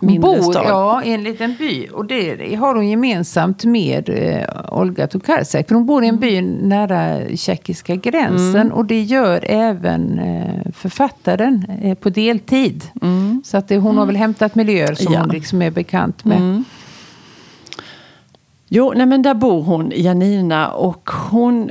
Hon 0.00 0.20
bor 0.20 0.52
stad. 0.52 0.64
ja, 0.68 1.02
i 1.04 1.12
en 1.12 1.22
liten 1.22 1.54
by 1.58 1.86
och 1.92 2.04
det 2.04 2.54
har 2.54 2.74
hon 2.74 2.88
gemensamt 2.88 3.64
med 3.64 4.08
eh, 4.08 4.78
Olga 4.78 5.06
Tokarczak. 5.06 5.68
För 5.68 5.74
hon 5.74 5.86
bor 5.86 6.04
i 6.04 6.08
en 6.08 6.18
by 6.18 6.40
nära 6.40 7.18
tjeckiska 7.36 7.94
gränsen 7.96 8.54
Mm. 8.60 8.72
och 8.72 8.84
det 8.84 9.02
gör 9.02 9.44
även 9.50 10.18
eh, 10.18 10.72
författaren 10.72 11.64
eh, 11.82 11.94
på 11.94 12.10
deltid. 12.10 12.84
Mm. 13.02 13.42
Så 13.44 13.56
att 13.56 13.68
det, 13.68 13.76
hon 13.78 13.98
har 13.98 14.06
väl 14.06 14.16
hämtat 14.16 14.54
miljöer 14.54 14.94
som 14.94 15.12
Ja. 15.14 15.20
hon 15.20 15.28
liksom 15.28 15.62
är 15.62 15.70
bekant 15.70 16.24
med. 16.24 16.62
Mm. 18.70 18.76
Jo, 18.84 18.92
nej 18.96 19.06
men 19.06 19.22
där 19.22 19.34
bor 19.34 19.62
hon, 19.62 19.92
Janina, 19.96 20.68
och 20.68 21.10
hon, 21.30 21.70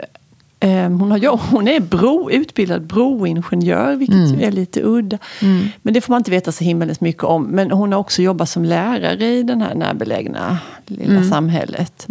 eh, 0.60 0.70
hon, 0.90 1.12
har, 1.12 1.18
ja, 1.18 1.40
hon 1.52 1.68
är 1.68 1.80
bro, 1.80 2.30
utbildad 2.32 2.82
broingenjör, 2.82 3.96
vilket 3.96 4.16
Mm. 4.16 4.40
är 4.42 4.52
lite 4.52 4.82
udda. 4.84 5.18
Men 5.82 5.94
det 5.94 6.02
får 6.02 6.14
man 6.14 6.20
inte 6.20 6.32
veta 6.32 6.52
så 6.52 6.64
himmelens 6.64 7.02
mycket 7.02 7.24
om. 7.24 7.44
Men 7.44 7.72
hon 7.72 7.92
har 7.92 8.00
också 8.00 8.22
jobbat 8.22 8.50
som 8.50 8.66
lärare 8.66 9.26
i 9.28 9.44
den 9.44 9.62
här 9.62 9.76
närbelägna 9.76 10.58
lilla 10.86 11.12
Mm. 11.18 11.30
samhället. 11.30 12.08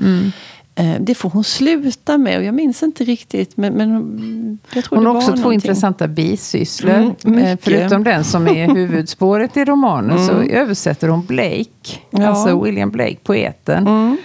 Eh, 0.78 0.94
det 1.00 1.14
får 1.14 1.30
hon 1.30 1.44
sluta 1.44 2.18
med 2.18 2.38
och 2.38 2.44
jag 2.44 2.54
minns 2.54 2.82
inte 2.82 3.04
riktigt. 3.04 3.56
Men, 3.56 3.72
men 3.72 4.58
jag 4.74 4.84
tror 4.84 4.96
Hon 4.96 5.04
det 5.04 5.10
har 5.10 5.16
också 5.16 5.26
två 5.30 5.36
någonting. 5.36 5.54
intressanta 5.54 6.08
bisysslor. 6.08 6.90
Mm, 6.94 7.12
mycket. 7.24 7.50
Eh, 7.50 7.58
Förutom 7.62 8.04
den 8.04 8.24
som 8.24 8.48
är 8.48 8.68
huvudspåret 8.74 9.56
i 9.56 9.64
romanen 9.64 10.26
så 10.26 10.32
översätter 10.32 11.08
hon 11.08 11.24
Blake. 11.26 11.98
Ja. 12.10 12.26
Alltså 12.28 12.62
William 12.62 12.90
Blake, 12.90 13.16
poeten. 13.24 13.86
Mm. 13.86 14.16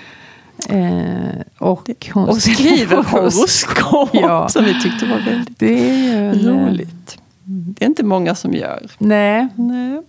Eh, 0.69 1.41
och 1.57 1.89
hon 2.13 2.29
Och 2.29 2.41
skriver 2.41 3.03
horoskop 3.03 4.09
Ja. 4.13 4.49
som 4.49 4.65
vi 4.65 4.81
tyckte 4.81 5.05
var 5.05 5.19
väldigt 5.19 5.59
Det 5.59 5.89
är 5.89 6.25
eh, 6.25 6.31
roligt. 6.31 7.17
Det 7.43 7.85
är 7.85 7.87
inte 7.89 8.03
många 8.03 8.35
som 8.35 8.53
gör. 8.53 8.87
Nej. 8.97 9.47
Nej. 9.55 10.01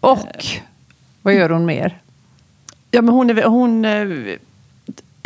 Och 0.00 0.46
vad 1.22 1.34
gör 1.34 1.50
hon 1.50 1.64
mer? 1.64 2.00
Ja, 2.90 3.02
men 3.02 3.14
hon, 3.14 3.30
är, 3.30 3.42
hon 3.42 3.84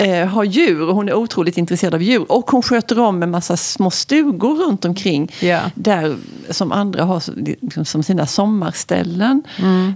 eh, 0.01 0.27
har 0.27 0.45
djur 0.45 0.89
och 0.89 0.95
hon 0.95 1.09
är 1.09 1.15
otroligt 1.15 1.57
intresserad 1.59 1.95
av 1.95 2.03
djur. 2.03 2.33
Och 2.33 2.51
hon 2.51 2.63
sköter 2.63 2.99
om 2.99 3.23
en 3.23 3.31
massa 3.31 3.57
små 3.57 3.91
stugor 3.91 4.55
runt 4.67 4.85
omkring. 4.85 5.31
Ja. 5.41 5.61
Där, 5.75 6.17
som 6.51 6.73
andra 6.73 7.05
har 7.05 7.23
liksom, 7.63 7.85
som 7.85 8.03
sina 8.03 8.27
sommarställen. 8.27 9.43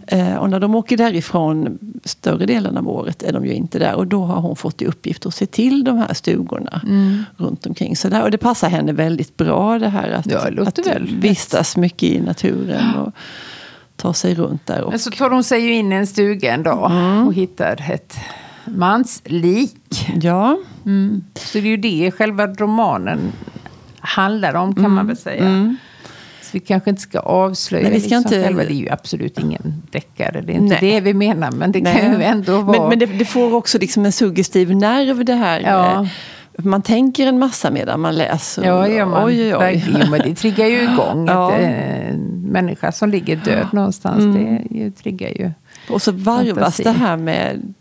Eh, 0.06 0.34
och 0.36 0.50
när 0.50 0.60
de 0.60 0.74
åker 0.74 0.96
därifrån 0.96 1.78
större 2.04 2.46
delen 2.46 2.76
av 2.76 2.88
året 2.88 3.22
är 3.22 3.32
de 3.32 3.46
ju 3.46 3.52
inte 3.52 3.78
där. 3.78 3.94
Och 3.94 4.06
då 4.06 4.24
har 4.24 4.40
hon 4.40 4.56
fått 4.56 4.82
i 4.82 4.86
uppgift 4.86 5.26
att 5.26 5.34
se 5.34 5.46
till 5.46 5.84
de 5.84 5.98
här 5.98 6.14
stugorna 6.14 6.80
runt 7.36 7.66
omkring. 7.66 7.96
Så 7.96 8.08
där, 8.08 8.22
och 8.22 8.30
det 8.30 8.38
passar 8.38 8.68
henne 8.68 8.92
väldigt 8.92 9.36
bra 9.36 9.78
det 9.78 9.88
här 9.88 10.10
att, 10.10 10.26
Ja, 10.30 10.50
det 10.50 10.62
att 10.62 10.86
väl. 10.86 11.16
vistas 11.20 11.76
mycket 11.76 12.02
i 12.02 12.20
naturen. 12.20 12.94
Och 12.96 13.12
ta 13.96 14.14
sig 14.14 14.34
runt 14.34 14.66
där. 14.66 14.80
Och, 14.82 14.90
Men 14.90 14.98
så 14.98 15.10
tar 15.10 15.30
hon 15.30 15.44
sig 15.44 15.60
ju 15.60 15.74
in 15.74 15.92
i 15.92 15.94
en 15.94 16.06
stuga 16.06 16.54
en 16.54 16.62
dag 16.62 16.92
och 17.26 17.34
hittar 17.34 17.90
ett 17.92 18.16
manslik. 18.66 20.06
ja, 20.22 20.58
Så 21.34 21.58
det 21.58 21.64
är 21.64 21.70
ju 21.70 21.76
det 21.76 22.10
själva 22.10 22.46
romanen 22.46 23.18
handlar 24.00 24.54
om 24.54 24.74
kan 24.74 24.90
man 24.90 25.06
väl 25.06 25.16
säga. 25.16 25.76
Så 26.42 26.48
vi 26.52 26.60
kanske 26.60 26.90
inte 26.90 27.02
ska 27.02 27.18
avslöja 27.18 27.82
Nej, 27.84 27.92
vi 27.92 28.00
ska 28.00 28.08
liksom 28.16 28.34
inte- 28.34 28.44
själva. 28.46 28.62
Det 28.64 28.72
är 28.72 28.74
ju 28.76 28.88
absolut 28.90 29.38
ingen 29.38 29.82
deckare. 29.90 30.40
Det 30.40 30.52
är 30.52 30.56
inte 30.56 30.78
Nej. 30.82 30.92
det 30.92 31.00
vi 31.00 31.14
menar. 31.14 31.50
Men 31.50 31.72
det 31.72 31.80
Nej. 31.80 31.94
kan 32.00 32.12
ju 32.12 32.22
ändå 32.22 32.60
vara... 32.60 32.80
Men, 32.80 32.88
men 32.88 32.98
det, 32.98 33.06
det 33.06 33.24
får 33.24 33.54
också 33.54 33.78
liksom 33.78 34.04
en 34.04 34.12
suggestiv 34.12 34.76
nerv 34.76 35.24
det 35.24 35.34
här. 35.34 35.60
Ja. 35.60 36.02
Eh, 36.02 36.08
Man 36.64 36.82
tänker 36.82 37.26
en 37.26 37.38
massa 37.38 37.70
medan 37.70 38.00
man 38.00 38.14
läser. 38.14 38.64
Ja, 38.64 38.88
gör 38.88 39.06
man. 39.06 39.24
Oj, 39.26 39.54
oj, 39.54 39.64
oj. 39.64 39.84
Jo, 40.00 40.10
men 40.10 40.20
det 40.20 40.34
triggar 40.34 40.66
ju 40.66 40.82
igång. 40.82 41.26
Ja. 41.28 41.52
Ett, 41.52 42.10
eh, 42.10 42.16
människa 42.50 42.92
som 42.92 43.10
ligger 43.10 43.36
död 43.36 43.66
någonstans, 43.72 44.36
det 44.36 44.74
ju, 44.78 44.90
triggar 44.90 45.28
ju. 45.28 45.50
Och 45.90 46.02
så 46.02 46.12
varvas 46.12 46.76
det 46.76 46.90
här 46.90 47.16
med 47.16 47.74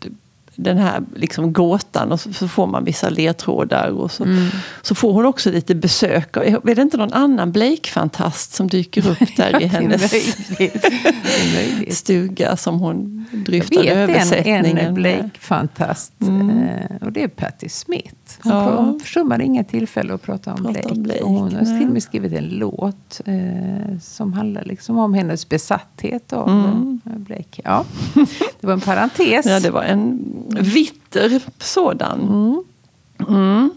den 0.56 0.78
här 0.78 1.02
liksom 1.16 1.52
gåtan 1.52 2.12
och 2.12 2.20
så, 2.20 2.32
så 2.32 2.48
får 2.48 2.66
man 2.66 2.84
vissa 2.84 3.08
ledtrådar. 3.10 3.88
Och 3.88 4.10
så, 4.12 4.24
Mm. 4.24 4.46
så 4.82 4.94
får 4.94 5.12
hon 5.12 5.26
också 5.26 5.50
lite 5.50 5.74
besök. 5.74 6.36
Är 6.36 6.74
det 6.74 6.82
inte 6.82 6.96
någon 6.96 7.12
annan 7.12 7.52
Blake-fantast 7.52 8.54
som 8.54 8.68
dyker 8.68 9.08
upp 9.10 9.18
där 9.36 9.62
i 9.62 9.66
hennes 9.66 10.12
stuga 11.90 12.56
som 12.56 12.78
hon 12.80 13.26
Jag 13.32 13.40
dryftar 13.40 13.76
vet 13.82 13.86
en, 13.92 13.98
översättningen 13.98 14.66
en 14.66 14.74
med? 14.74 14.94
Blake-fantast. 14.94 16.12
eh, 16.22 16.96
Och 17.06 17.12
det 17.12 17.22
är 17.22 17.28
Patti 17.28 17.68
Smith. 17.68 18.14
Hon, 18.42 18.52
Ja. 18.52 18.76
hon 18.76 19.00
försummar 19.00 19.40
inga 19.40 19.64
tillfällen 19.64 20.14
att 20.14 20.22
prata 20.22 20.50
om 20.54 20.56
Prata 20.56 20.72
Blake. 20.72 20.88
om 20.94 21.02
Blake, 21.02 21.22
hon 21.24 21.42
har 21.54 21.64
till 21.78 21.86
och 21.86 21.92
med 21.92 22.02
skrivit 22.02 22.32
en 22.32 22.44
låt 22.48 23.20
eh, 23.24 23.98
som 24.02 24.32
handlar 24.32 24.64
liksom 24.64 24.98
om 24.98 25.14
hennes 25.14 25.48
besatthet 25.48 26.32
av 26.32 26.48
eh, 27.06 27.12
Blake. 27.18 27.62
Ja, 27.64 27.84
det 28.60 28.66
var 28.66 28.72
en 28.74 28.80
parentes. 28.80 29.46
Ja, 29.46 29.60
det 29.60 29.70
var 29.70 29.82
en 29.82 30.24
vitter 30.60 31.40
sådan. 31.58 32.20
Mm. 33.28 33.70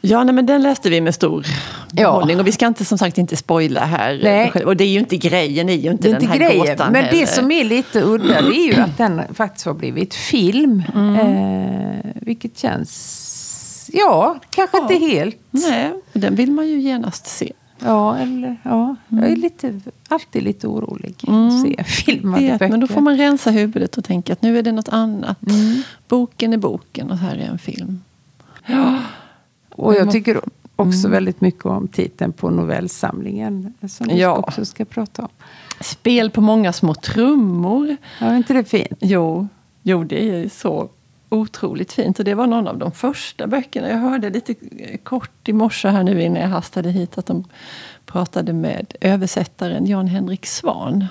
Ja, 0.00 0.24
nej, 0.24 0.34
men 0.34 0.46
den 0.46 0.62
läste 0.62 0.90
vi 0.90 1.00
med 1.00 1.14
stor 1.14 1.46
Ja. 1.92 2.02
behållning. 2.12 2.40
Och 2.40 2.46
vi 2.46 2.52
ska 2.52 2.66
inte 2.66 2.84
som 2.84 2.98
sagt 2.98 3.18
inte 3.18 3.36
spoila 3.36 3.84
här. 3.84 4.20
Nej. 4.22 4.50
Och 4.64 4.76
det 4.76 4.84
är 4.84 4.88
ju 4.88 4.98
inte 4.98 5.16
grejen, 5.16 5.68
är 5.68 5.72
ju 5.74 5.90
inte 5.90 6.02
Det 6.02 6.08
är 6.08 6.12
den 6.12 6.22
inte 6.22 6.32
här 6.44 6.50
grejen. 6.50 6.66
gåtan 6.66 6.92
Men 6.92 7.04
heller. 7.04 7.20
det 7.20 7.26
som 7.26 7.50
är 7.50 7.64
lite 7.64 8.02
udda 8.02 8.42
det 8.42 8.56
är 8.56 8.66
ju 8.66 8.80
att 8.80 8.98
den 8.98 9.22
faktiskt 9.34 9.66
har 9.66 9.74
blivit 9.74 10.14
film. 10.14 10.82
Mm. 10.94 11.16
Eh, 11.16 12.00
vilket 12.14 12.58
känns... 12.58 13.90
Ja, 13.92 14.38
kanske 14.50 14.76
Ja. 14.76 14.82
inte 14.82 15.06
helt. 15.06 15.36
Nej, 15.50 15.92
den 16.12 16.34
vill 16.34 16.50
man 16.52 16.68
ju 16.68 16.80
genast 16.80 17.26
se. 17.26 17.52
Ja, 17.78 18.16
eller 18.18 18.56
ja. 18.62 18.96
Jag 19.08 19.18
Mm. 19.18 19.32
är 19.32 19.36
lite, 19.36 19.80
alltid 20.08 20.42
lite 20.42 20.66
orolig 20.68 21.14
att 21.28 21.62
se 21.62 21.84
filmade 21.84 22.42
Vet, 22.42 22.58
böcker. 22.58 22.70
men 22.70 22.80
då 22.80 22.86
får 22.86 23.00
man 23.00 23.16
rensa 23.16 23.50
huvudet 23.50 23.98
och 23.98 24.04
tänka 24.04 24.32
att 24.32 24.42
nu 24.42 24.58
är 24.58 24.62
det 24.62 24.72
något 24.72 24.88
annat. 24.88 25.42
Mm. 25.48 25.82
Boken 26.08 26.52
är 26.52 26.56
boken 26.56 27.10
och 27.10 27.18
här 27.18 27.36
är 27.36 27.46
en 27.46 27.58
film. 27.58 28.00
Och 29.70 29.94
jag 29.94 30.10
tycker 30.12 30.30
Mm. 30.30 30.44
också 30.90 31.08
väldigt 31.08 31.40
mycket 31.40 31.66
om 31.66 31.88
titeln 31.88 32.32
på 32.32 32.50
novellsamlingen. 32.50 33.74
Som 33.88 34.06
vi 34.08 34.20
Ja. 34.20 34.36
också 34.36 34.64
ska 34.64 34.84
prata 34.84 35.22
om. 35.22 35.28
Spel 35.80 36.30
på 36.30 36.40
många 36.40 36.72
små 36.72 36.94
trummor. 36.94 37.96
Ja, 38.20 38.26
är 38.26 38.36
inte 38.36 38.52
det 38.54 38.64
fint? 38.64 38.98
Jo, 39.00 39.48
jo, 39.82 40.04
det 40.04 40.28
är 40.28 40.48
så 40.48 40.88
otroligt 41.34 41.92
fint. 41.92 42.18
Och 42.18 42.24
det 42.24 42.34
var 42.34 42.46
någon 42.46 42.68
av 42.68 42.78
de 42.78 42.92
första 42.92 43.46
böckerna. 43.46 43.88
Jag 43.88 43.96
hörde 43.98 44.30
lite 44.30 44.54
kort 45.02 45.48
i 45.48 45.52
morse 45.52 45.88
här 45.88 46.02
nu 46.02 46.22
innan 46.22 46.42
jag 46.42 46.48
hastade 46.48 46.90
hit 46.90 47.18
att 47.18 47.26
de 47.26 47.44
pratade 48.06 48.52
med 48.52 48.94
översättaren 49.00 49.86
Jan-Henrik 49.86 50.46
Svan. 50.46 51.06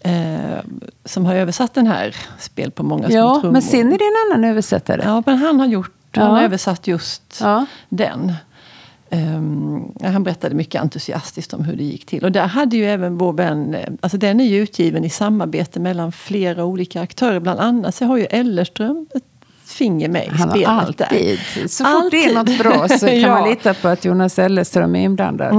Eh, 0.00 0.60
som 1.04 1.26
har 1.26 1.34
översatt 1.34 1.74
den 1.74 1.86
här 1.86 2.16
Spel 2.38 2.70
på 2.70 2.82
många 2.82 3.06
små 3.08 3.16
Ja, 3.16 3.34
trummor. 3.40 3.52
men 3.52 3.62
sen 3.62 3.92
är 3.92 3.98
det 3.98 4.04
en 4.04 4.32
annan 4.38 4.50
översättare. 4.50 5.02
Ja, 5.04 5.22
men 5.26 5.36
han 5.38 5.60
har 5.60 5.66
gjort, 5.66 6.16
han 6.16 6.30
har 6.30 6.38
Ja. 6.38 6.44
översatt 6.44 6.86
just 6.86 7.38
Ja. 7.40 7.66
den. 7.88 8.32
Ehm, 9.10 9.82
han 10.02 10.24
berättade 10.24 10.54
mycket 10.54 10.80
entusiastiskt 10.82 11.54
om 11.54 11.64
hur 11.64 11.76
det 11.76 11.84
gick 11.84 12.06
till. 12.06 12.24
Och 12.24 12.32
där 12.32 12.46
hade 12.46 12.76
ju 12.76 12.84
även 12.86 13.18
vår 13.18 13.32
vän, 13.32 13.74
eh, 13.74 13.88
alltså 14.00 14.18
den 14.18 14.40
är 14.40 14.44
ju 14.44 14.56
utgiven 14.62 15.04
i 15.04 15.10
samarbete 15.10 15.80
mellan 15.80 16.12
flera 16.12 16.64
olika 16.64 17.00
aktörer. 17.00 17.40
Bland 17.40 17.60
annat 17.60 17.94
så 17.94 18.04
har 18.04 18.16
ju 18.16 18.24
Ellerström 18.24 19.06
ett 19.14 19.24
finger 19.80 20.08
med 20.08 20.24
i 20.26 20.28
Han 20.28 20.48
har 20.48 20.56
spelet 20.56 20.98
där. 20.98 21.04
alltid, 21.06 21.38
så 21.70 21.84
fort 21.84 22.10
det 22.10 22.24
är 22.24 22.36
Alltid. 22.38 22.54
något 22.54 22.58
bra 22.58 22.88
så 22.88 22.98
kan 23.06 23.20
Ja. 23.20 23.28
man 23.40 23.48
lita 23.50 23.74
på 23.74 23.88
att 23.88 24.04
Jonas 24.04 24.38
Elleström 24.38 24.96
är 24.96 25.00
inblandad. 25.04 25.54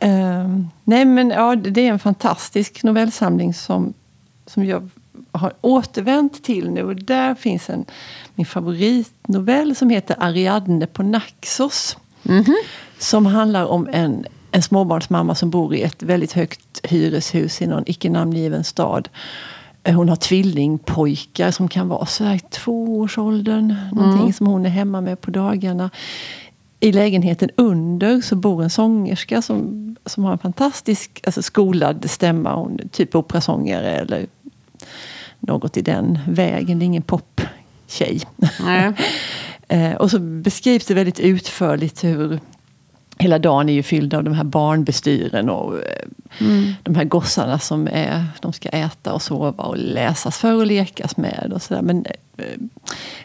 Ehm, 0.00 0.68
nej 0.84 1.04
men 1.04 1.30
ja, 1.30 1.54
det 1.56 1.80
är 1.86 1.88
en 1.92 1.98
fantastisk 1.98 2.82
novellsamling 2.82 3.54
som, 3.54 3.94
som 4.46 4.64
jag 4.64 4.88
har 5.32 5.52
återvänt 5.60 6.44
till 6.44 6.70
nu. 6.70 6.82
Och 6.82 6.96
där 6.96 7.34
finns 7.34 7.70
en, 7.70 7.84
min 8.34 8.46
favoritnovell 8.46 9.76
som 9.76 9.90
heter 9.90 10.16
Ariadne 10.20 10.86
på 10.86 11.02
Naxos. 11.02 11.96
Som 12.98 13.26
handlar 13.26 13.64
om 13.64 13.88
en, 13.92 14.26
en 14.50 14.62
småbarnsmamma 14.62 15.34
som 15.34 15.50
bor 15.50 15.74
i 15.74 15.82
ett 15.82 16.02
väldigt 16.02 16.32
högt 16.32 16.80
hyreshus 16.86 17.62
i 17.62 17.66
någon 17.66 17.82
icke 17.86 18.10
namngiven 18.10 18.64
stad. 18.64 19.08
Eh, 19.84 19.94
Hon 19.94 20.08
har 20.08 20.16
tvillingpojkar 20.16 21.50
som 21.50 21.68
kan 21.68 21.88
vara 21.88 22.06
så 22.06 22.24
här 22.24 22.34
i 22.34 22.38
tvåårsåldern. 22.38 23.74
Någonting 23.92 24.32
som 24.32 24.46
hon 24.46 24.66
är 24.66 24.70
hemma 24.70 25.00
med 25.00 25.20
på 25.20 25.30
dagarna. 25.30 25.90
I 26.80 26.92
lägenheten 26.92 27.50
under 27.56 28.20
så 28.20 28.36
bor 28.36 28.62
en 28.62 28.70
sångerska 28.70 29.42
som, 29.42 29.96
som 30.06 30.24
har 30.24 30.32
en 30.32 30.38
fantastisk 30.38 31.20
alltså 31.24 31.42
skolad 31.42 32.10
stämma. 32.10 32.54
Hon 32.54 32.80
typ 32.92 33.14
operasångare 33.14 33.90
eller 33.90 34.26
något 35.40 35.76
i 35.76 35.82
den 35.82 36.18
vägen. 36.28 36.78
Det 36.78 36.84
är 36.84 36.86
ingen 36.86 37.02
poptjej. 37.02 38.20
Eh, 39.72 39.92
och 39.92 40.10
så 40.10 40.18
beskrivs 40.18 40.86
det 40.86 40.94
väldigt 40.94 41.20
utförligt 41.20 42.04
hur 42.04 42.40
hela 43.20 43.38
dagen 43.38 43.68
är 43.68 43.72
ju 43.72 43.82
fylld 43.82 44.14
av 44.14 44.24
de 44.24 44.34
här 44.34 44.44
barnbestyren 44.44 45.50
och 45.50 45.74
eh, 45.74 46.06
de 46.82 46.94
här 46.94 47.04
gossarna 47.04 47.58
som 47.58 47.88
är, 47.92 48.24
de 48.40 48.52
ska 48.52 48.68
äta 48.68 49.12
och 49.12 49.22
sova 49.22 49.64
och 49.64 49.76
läsas 49.78 50.38
för 50.38 50.54
och 50.54 50.66
lekas 50.66 51.16
med. 51.16 51.50
och 51.54 51.62
så. 51.62 51.78
Men 51.82 52.06
eh, 52.36 52.44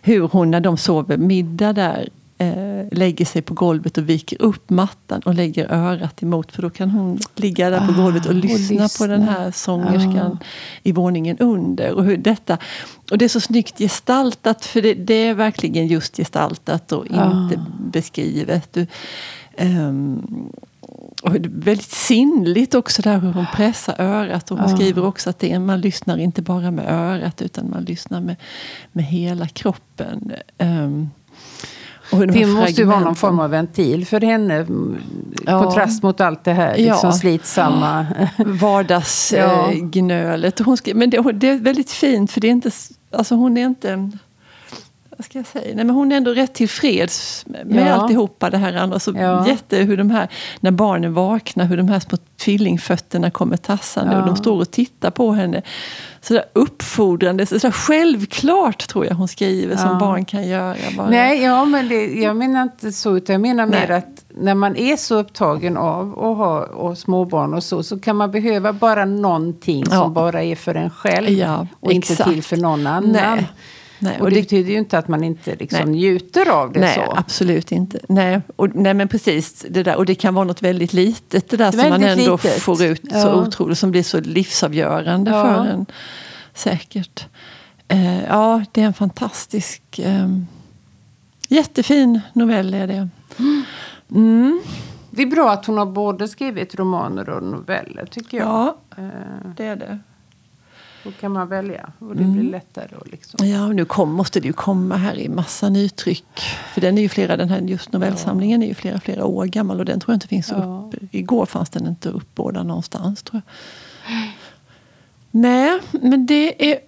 hur 0.02 0.22
hon 0.22 0.52
när 0.52 0.60
de 0.60 0.78
sover 0.78 1.18
middag 1.18 1.74
där 1.74 2.10
eh, 2.38 2.88
lägger 2.92 3.26
sig 3.26 3.42
på 3.42 3.54
golvet 3.54 3.98
och 3.98 4.10
viker 4.10 4.42
upp 4.42 4.70
mattan 4.70 5.22
och 5.26 5.34
lägger 5.34 5.72
örat 5.74 6.24
emot 6.24 6.52
för 6.52 6.62
då 6.62 6.70
kan 6.70 6.90
hon 6.90 7.20
ligga 7.36 7.70
där 7.70 7.80
på 7.88 7.94
Ah, 7.94 8.04
golvet 8.04 8.26
och 8.26 8.30
och 8.32 8.36
lyssna, 8.36 8.76
på 8.78 8.84
lyssna. 8.84 9.08
den 9.08 9.24
här 9.24 9.52
sångerskan 9.52 10.40
i 10.84 10.92
våningen 10.92 11.38
under. 11.40 11.92
Och, 11.92 12.04
hur 12.04 12.18
detta, 12.18 12.58
och 13.12 13.18
det 13.18 13.26
är 13.26 13.30
så 13.30 13.40
snyggt 13.42 13.78
gestaltat 13.78 14.66
för 14.66 14.82
det, 14.82 14.94
det 14.94 15.28
är 15.28 15.34
verkligen 15.34 15.88
just 15.88 16.18
gestaltat 16.18 16.92
och 16.92 17.06
inte 17.06 17.20
Ah. 17.22 17.50
beskrivet. 17.92 18.74
Du, 18.74 18.88
ehm, 19.58 20.22
och 21.24 21.36
väldigt 21.44 21.92
sinnligt 21.92 22.76
också 22.76 23.02
där 23.02 23.20
hur 23.20 23.32
hon 23.32 23.46
pressar 23.56 23.96
örat. 24.02 24.52
Och 24.52 24.58
hon 24.60 24.70
Ja. 24.70 24.76
skriver 24.76 25.06
också 25.06 25.30
att 25.30 25.40
det 25.40 25.52
är, 25.52 25.60
man 25.60 25.82
lyssnar 25.82 26.18
inte 26.18 26.42
bara 26.42 26.72
med 26.72 26.86
örat 26.90 27.42
utan 27.42 27.70
man 27.70 27.84
lyssnar 27.84 28.22
med, 28.22 28.36
med 28.92 29.06
hela 29.06 29.48
kroppen. 29.48 30.32
Um, 30.58 31.10
Det 32.12 32.46
måste 32.46 32.82
ju 32.82 32.88
vara 32.88 33.00
någon 33.00 33.16
form 33.16 33.40
av 33.40 33.50
ventil 33.50 34.06
för 34.06 34.22
henne. 34.22 34.54
mm, 34.56 34.98
Ja. 35.46 35.64
Kontrast 35.64 36.04
mot 36.04 36.22
allt 36.22 36.44
det 36.44 36.54
här 36.54 36.78
liksom 36.78 37.10
Ja. 37.10 37.14
slitsamma. 37.14 38.06
vardagsgnölet. 38.46 40.60
Ja. 40.60 40.64
Eh, 40.64 40.66
hon 40.66 40.78
skri- 40.78 40.94
men 40.94 41.10
det, 41.10 41.32
det 41.32 41.50
är 41.50 41.60
väldigt 41.60 41.92
fint 41.92 42.32
för 42.32 42.42
det 42.42 42.48
är 42.48 42.52
inte, 42.52 42.72
alltså 43.12 43.36
hon 43.36 43.58
är 43.58 43.66
inte, 43.66 44.10
vad 45.18 45.26
ska 45.26 45.40
jag 45.40 45.48
säga, 45.48 45.76
nej 45.76 45.86
men 45.86 45.90
hon 45.96 46.12
är 46.12 46.18
ändå 46.18 46.32
rätt 46.32 46.54
tillfreds 46.54 47.46
med 47.66 47.88
Ja. 47.88 47.94
alltihopa 47.94 48.50
det 48.50 48.58
här 48.58 48.74
andra. 48.74 49.00
Så 49.00 49.12
Ja. 49.16 49.48
jätte 49.48 49.78
hur 49.78 49.98
de 49.98 50.10
här, 50.12 50.28
när 50.60 50.72
barnen 50.72 51.14
vaknar, 51.14 51.66
hur 51.66 51.78
de 51.78 51.88
här 51.90 52.00
små 52.00 52.18
tvillingfötterna 52.38 53.32
kommer 53.32 53.58
tassande 53.58 54.14
Ja. 54.14 54.20
och 54.20 54.26
de 54.28 54.36
står 54.36 54.60
och 54.62 54.72
tittar 54.72 55.12
på 55.12 55.32
henne. 55.32 55.62
Sådär 56.22 56.44
uppfordrande, 56.54 57.46
sådär 57.46 57.72
självklart 57.72 58.88
tror 58.88 59.06
jag 59.06 59.16
hon 59.16 59.28
skriver 59.28 59.76
som 59.78 60.00
barn 60.00 60.26
kan 60.26 60.48
göra. 60.48 60.76
Bara. 60.98 61.10
Nej, 61.10 61.44
ja, 61.44 61.66
men 61.66 61.88
det, 61.90 62.06
jag 62.06 62.36
menar 62.36 62.62
inte 62.64 62.92
så. 62.92 63.18
Utan 63.18 63.34
jag 63.34 63.42
menar 63.42 63.66
Nej. 63.66 63.80
mer 63.88 63.96
att 63.96 64.26
när 64.38 64.56
man 64.56 64.76
är 64.76 64.96
så 64.98 65.16
upptagen 65.20 65.78
av 65.78 66.10
att 66.12 66.38
ha 66.38 66.60
och 66.66 66.98
småbarn 66.98 67.54
och 67.54 67.64
så. 67.64 67.84
Så 67.84 68.00
kan 68.00 68.16
man 68.16 68.32
behöva 68.32 68.74
bara 68.74 69.06
någonting 69.06 69.86
som 69.86 70.14
bara 70.14 70.44
är 70.44 70.56
för 70.56 70.76
en 70.76 70.90
själv. 70.90 71.68
Och 71.80 71.92
inte 71.92 72.14
exakt. 72.14 72.30
till 72.30 72.44
för 72.44 72.58
någon 72.58 72.88
annan. 72.88 73.12
Nej. 73.12 73.48
Nej, 74.00 74.22
Och, 74.22 74.30
det, 74.30 74.36
betyder 74.36 74.72
ju 74.72 74.78
inte 74.78 74.98
att 74.98 75.08
man 75.08 75.24
inte 75.24 75.56
liksom 75.56 75.80
Nej. 75.80 75.90
njuter 75.90 76.50
av 76.50 76.72
det 76.74 76.80
Nej, 76.80 76.96
så. 76.96 77.14
absolut 77.18 77.72
inte. 77.72 78.00
Nej, 78.10 78.42
och, 78.56 78.76
nej, 78.76 78.94
men 78.94 79.08
precis. 79.08 79.66
Det 79.70 79.84
där, 79.84 79.96
och 79.96 80.06
det 80.06 80.16
kan 80.16 80.34
vara 80.36 80.46
något 80.46 80.62
väldigt 80.62 80.94
litet, 80.94 81.50
det 81.50 81.58
där 81.58 81.72
som 81.72 81.90
man 81.90 82.04
ändå 82.04 82.32
litet. 82.36 82.62
får 82.62 82.84
ut 82.84 83.02
så 83.12 83.18
Ja. 83.18 83.36
otroligt, 83.48 83.78
som 83.78 83.92
blir 83.92 84.04
så 84.04 84.20
livsavgörande 84.20 85.32
Ja. 85.32 85.44
för 85.44 85.66
en. 85.72 85.86
Säkert. 86.54 87.26
Eh, 87.88 88.24
ja, 88.24 88.64
det 88.72 88.82
är 88.82 88.86
en 88.86 88.94
fantastisk, 88.94 90.00
eh, 90.00 90.30
jättefin 91.48 92.22
novell 92.34 92.74
är 92.74 92.88
det. 92.88 93.08
Mm. 94.12 94.62
Det 95.12 95.22
är 95.22 95.28
bra 95.28 95.52
att 95.52 95.66
hon 95.66 95.78
har 95.78 95.86
både 95.86 96.28
skrivit 96.28 96.76
romaner 96.76 97.30
och 97.30 97.44
noveller 97.44 98.06
tycker 98.06 98.38
jag. 98.38 98.48
Ja, 98.48 98.78
Eh, 98.98 99.04
det 99.58 99.66
är 99.66 99.76
det. 99.76 100.00
Då 101.06 101.12
kan 101.12 101.32
man 101.32 101.48
välja 101.48 101.92
och 102.00 102.16
det 102.16 102.24
Mm. 102.24 102.34
blir 102.40 102.52
lättare. 102.52 102.88
att 103.02 103.12
Liksom. 103.12 103.48
Ja, 103.48 103.68
nu 103.68 103.86
kom, 103.86 104.12
måste 104.14 104.40
det 104.40 104.48
ju 104.48 104.54
komma 104.54 104.96
här 104.98 105.16
i 105.20 105.30
massa 105.30 105.70
nytryck. 105.70 106.42
För 106.74 106.82
den 106.82 106.98
är 106.98 107.02
ju 107.02 107.10
flera, 107.10 107.38
den 107.38 107.50
här 107.50 107.62
just 107.62 107.92
novellsamlingen 107.92 108.64
är 108.64 108.68
ju 108.68 108.74
flera, 108.74 109.00
flera 109.00 109.26
år 109.26 109.46
gammal 109.46 109.80
och 109.80 109.86
den 109.86 110.00
tror 110.00 110.14
jag 110.14 110.16
inte 110.16 110.28
finns 110.28 110.52
Ja. 110.52 110.90
upp. 110.94 111.04
Igår 111.12 111.46
fanns 111.46 111.70
den 111.70 111.88
inte 111.88 112.10
uppbådad 112.10 112.66
någonstans 112.66 113.24
tror 113.24 113.42
jag. 113.46 114.22
Nej, 115.32 115.80
men 115.92 116.26
det 116.26 116.72
är 116.72 116.80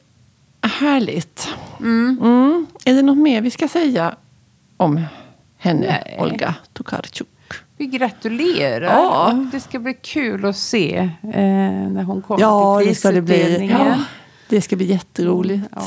härligt. 0.62 1.48
Mm. 1.80 2.68
Är 2.86 2.94
det 2.94 3.02
något 3.02 3.18
mer 3.18 3.42
vi 3.42 3.52
ska 3.52 3.68
säga 3.68 4.16
om 4.78 5.02
henne, 5.58 6.02
Nej. 6.06 6.18
Olga 6.22 6.56
Tokarczuk? 6.74 7.28
Vi 7.78 7.86
gratulerar. 7.86 8.94
Ja. 8.96 9.46
Det 9.52 9.60
ska 9.60 9.80
bli 9.80 9.94
kul 9.94 10.46
att 10.46 10.58
se 10.58 10.96
eh, 11.24 11.30
när 11.90 12.04
hon 12.04 12.22
kommer 12.22 12.42
Ja, 12.42 12.80
till 12.80 12.88
det 12.90 12.96
ska 12.96 13.12
det 13.12 13.22
bli. 13.22 13.34
prisutdelningen. 13.36 13.88
Ja, 13.88 14.04
det 14.50 14.62
ska 14.62 14.76
bli 14.76 14.86
jätteroligt. 14.86 15.64
Ja. 15.76 15.82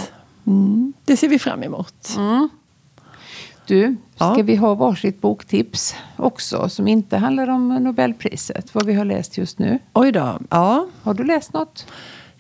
Mm. 0.46 0.92
Det 1.04 1.16
ser 1.16 1.28
vi 1.28 1.38
fram 1.38 1.62
emot. 1.62 2.14
Mm. 2.16 2.48
Du, 3.66 3.96
ska 4.16 4.25
Ja. 4.36 4.42
vi 4.42 4.56
ha 4.56 4.75
varsitt 4.75 5.20
boktips 5.20 5.94
också 6.16 6.68
som 6.68 6.88
inte 6.88 7.16
handlar 7.16 7.49
om 7.49 7.68
Nobelpriset? 7.68 8.75
Vad 8.75 8.86
vi 8.86 8.94
har 8.94 9.04
läst 9.04 9.38
just 9.38 9.58
nu. 9.58 9.78
Oj 9.92 10.12
då. 10.12 10.38
Ja, 10.50 10.86
Har 11.02 11.14
du 11.14 11.25
läst 11.25 11.52
något? 11.52 11.86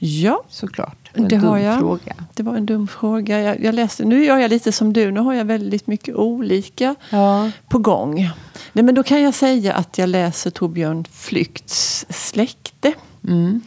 Ja. 0.02 0.42
Såklart. 0.48 1.10
en 1.14 1.28
Det 1.28 1.36
har 1.36 1.56
dum 1.56 1.64
jag. 1.66 1.78
Fråga. 1.78 2.14
Det 2.34 2.42
var 2.42 2.56
en 2.56 2.66
dum 2.66 2.88
fråga. 2.88 3.40
Jag, 3.40 3.64
jag 3.64 3.74
läste, 3.74 4.04
nu 4.04 4.24
gör 4.24 4.38
jag 4.38 4.48
lite 4.48 4.72
som 4.72 4.92
du. 4.92 5.10
Nu 5.10 5.20
har 5.20 5.34
jag 5.34 5.44
väldigt 5.44 5.86
mycket 5.86 6.14
olika 6.14 6.94
Ja. 7.10 7.50
på 7.68 7.78
gång. 7.78 8.30
Nej, 8.72 8.84
men 8.84 8.94
då 8.94 9.02
kan 9.02 9.22
jag 9.22 9.34
säga 9.34 9.74
att 9.74 9.98
jag 9.98 10.08
läser 10.08 10.50
Torbjörn 10.50 11.04
Flykts 11.12 12.06
Släkte. 12.08 12.92
Mm. 13.28 13.60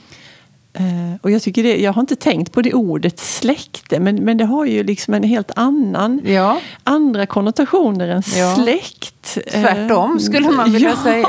Eh, 0.74 0.84
och 1.22 1.32
jag, 1.32 1.42
tycker 1.42 1.64
det, 1.64 1.78
jag 1.82 1.94
har 1.94 2.02
inte 2.02 2.16
tänkt 2.16 2.52
på 2.52 2.62
det 2.62 2.74
ordet 2.74 3.20
släkte, 3.20 4.00
men, 4.00 4.16
men 4.16 4.38
det 4.38 4.46
har 4.46 4.66
ju 4.66 4.84
liksom 4.84 5.14
en 5.14 5.24
helt 5.24 5.52
annan, 5.56 6.22
Ja. 6.26 6.60
andra 6.84 7.26
konnotationer 7.26 8.08
än 8.08 8.24
Ja. 8.36 8.56
släkt. 8.56 9.38
Eh, 9.46 9.62
Tvärtom, 9.62 10.20
skulle 10.20 10.50
man 10.52 10.72
vilja 10.72 10.90
ja, 10.90 11.04
säga. 11.04 11.28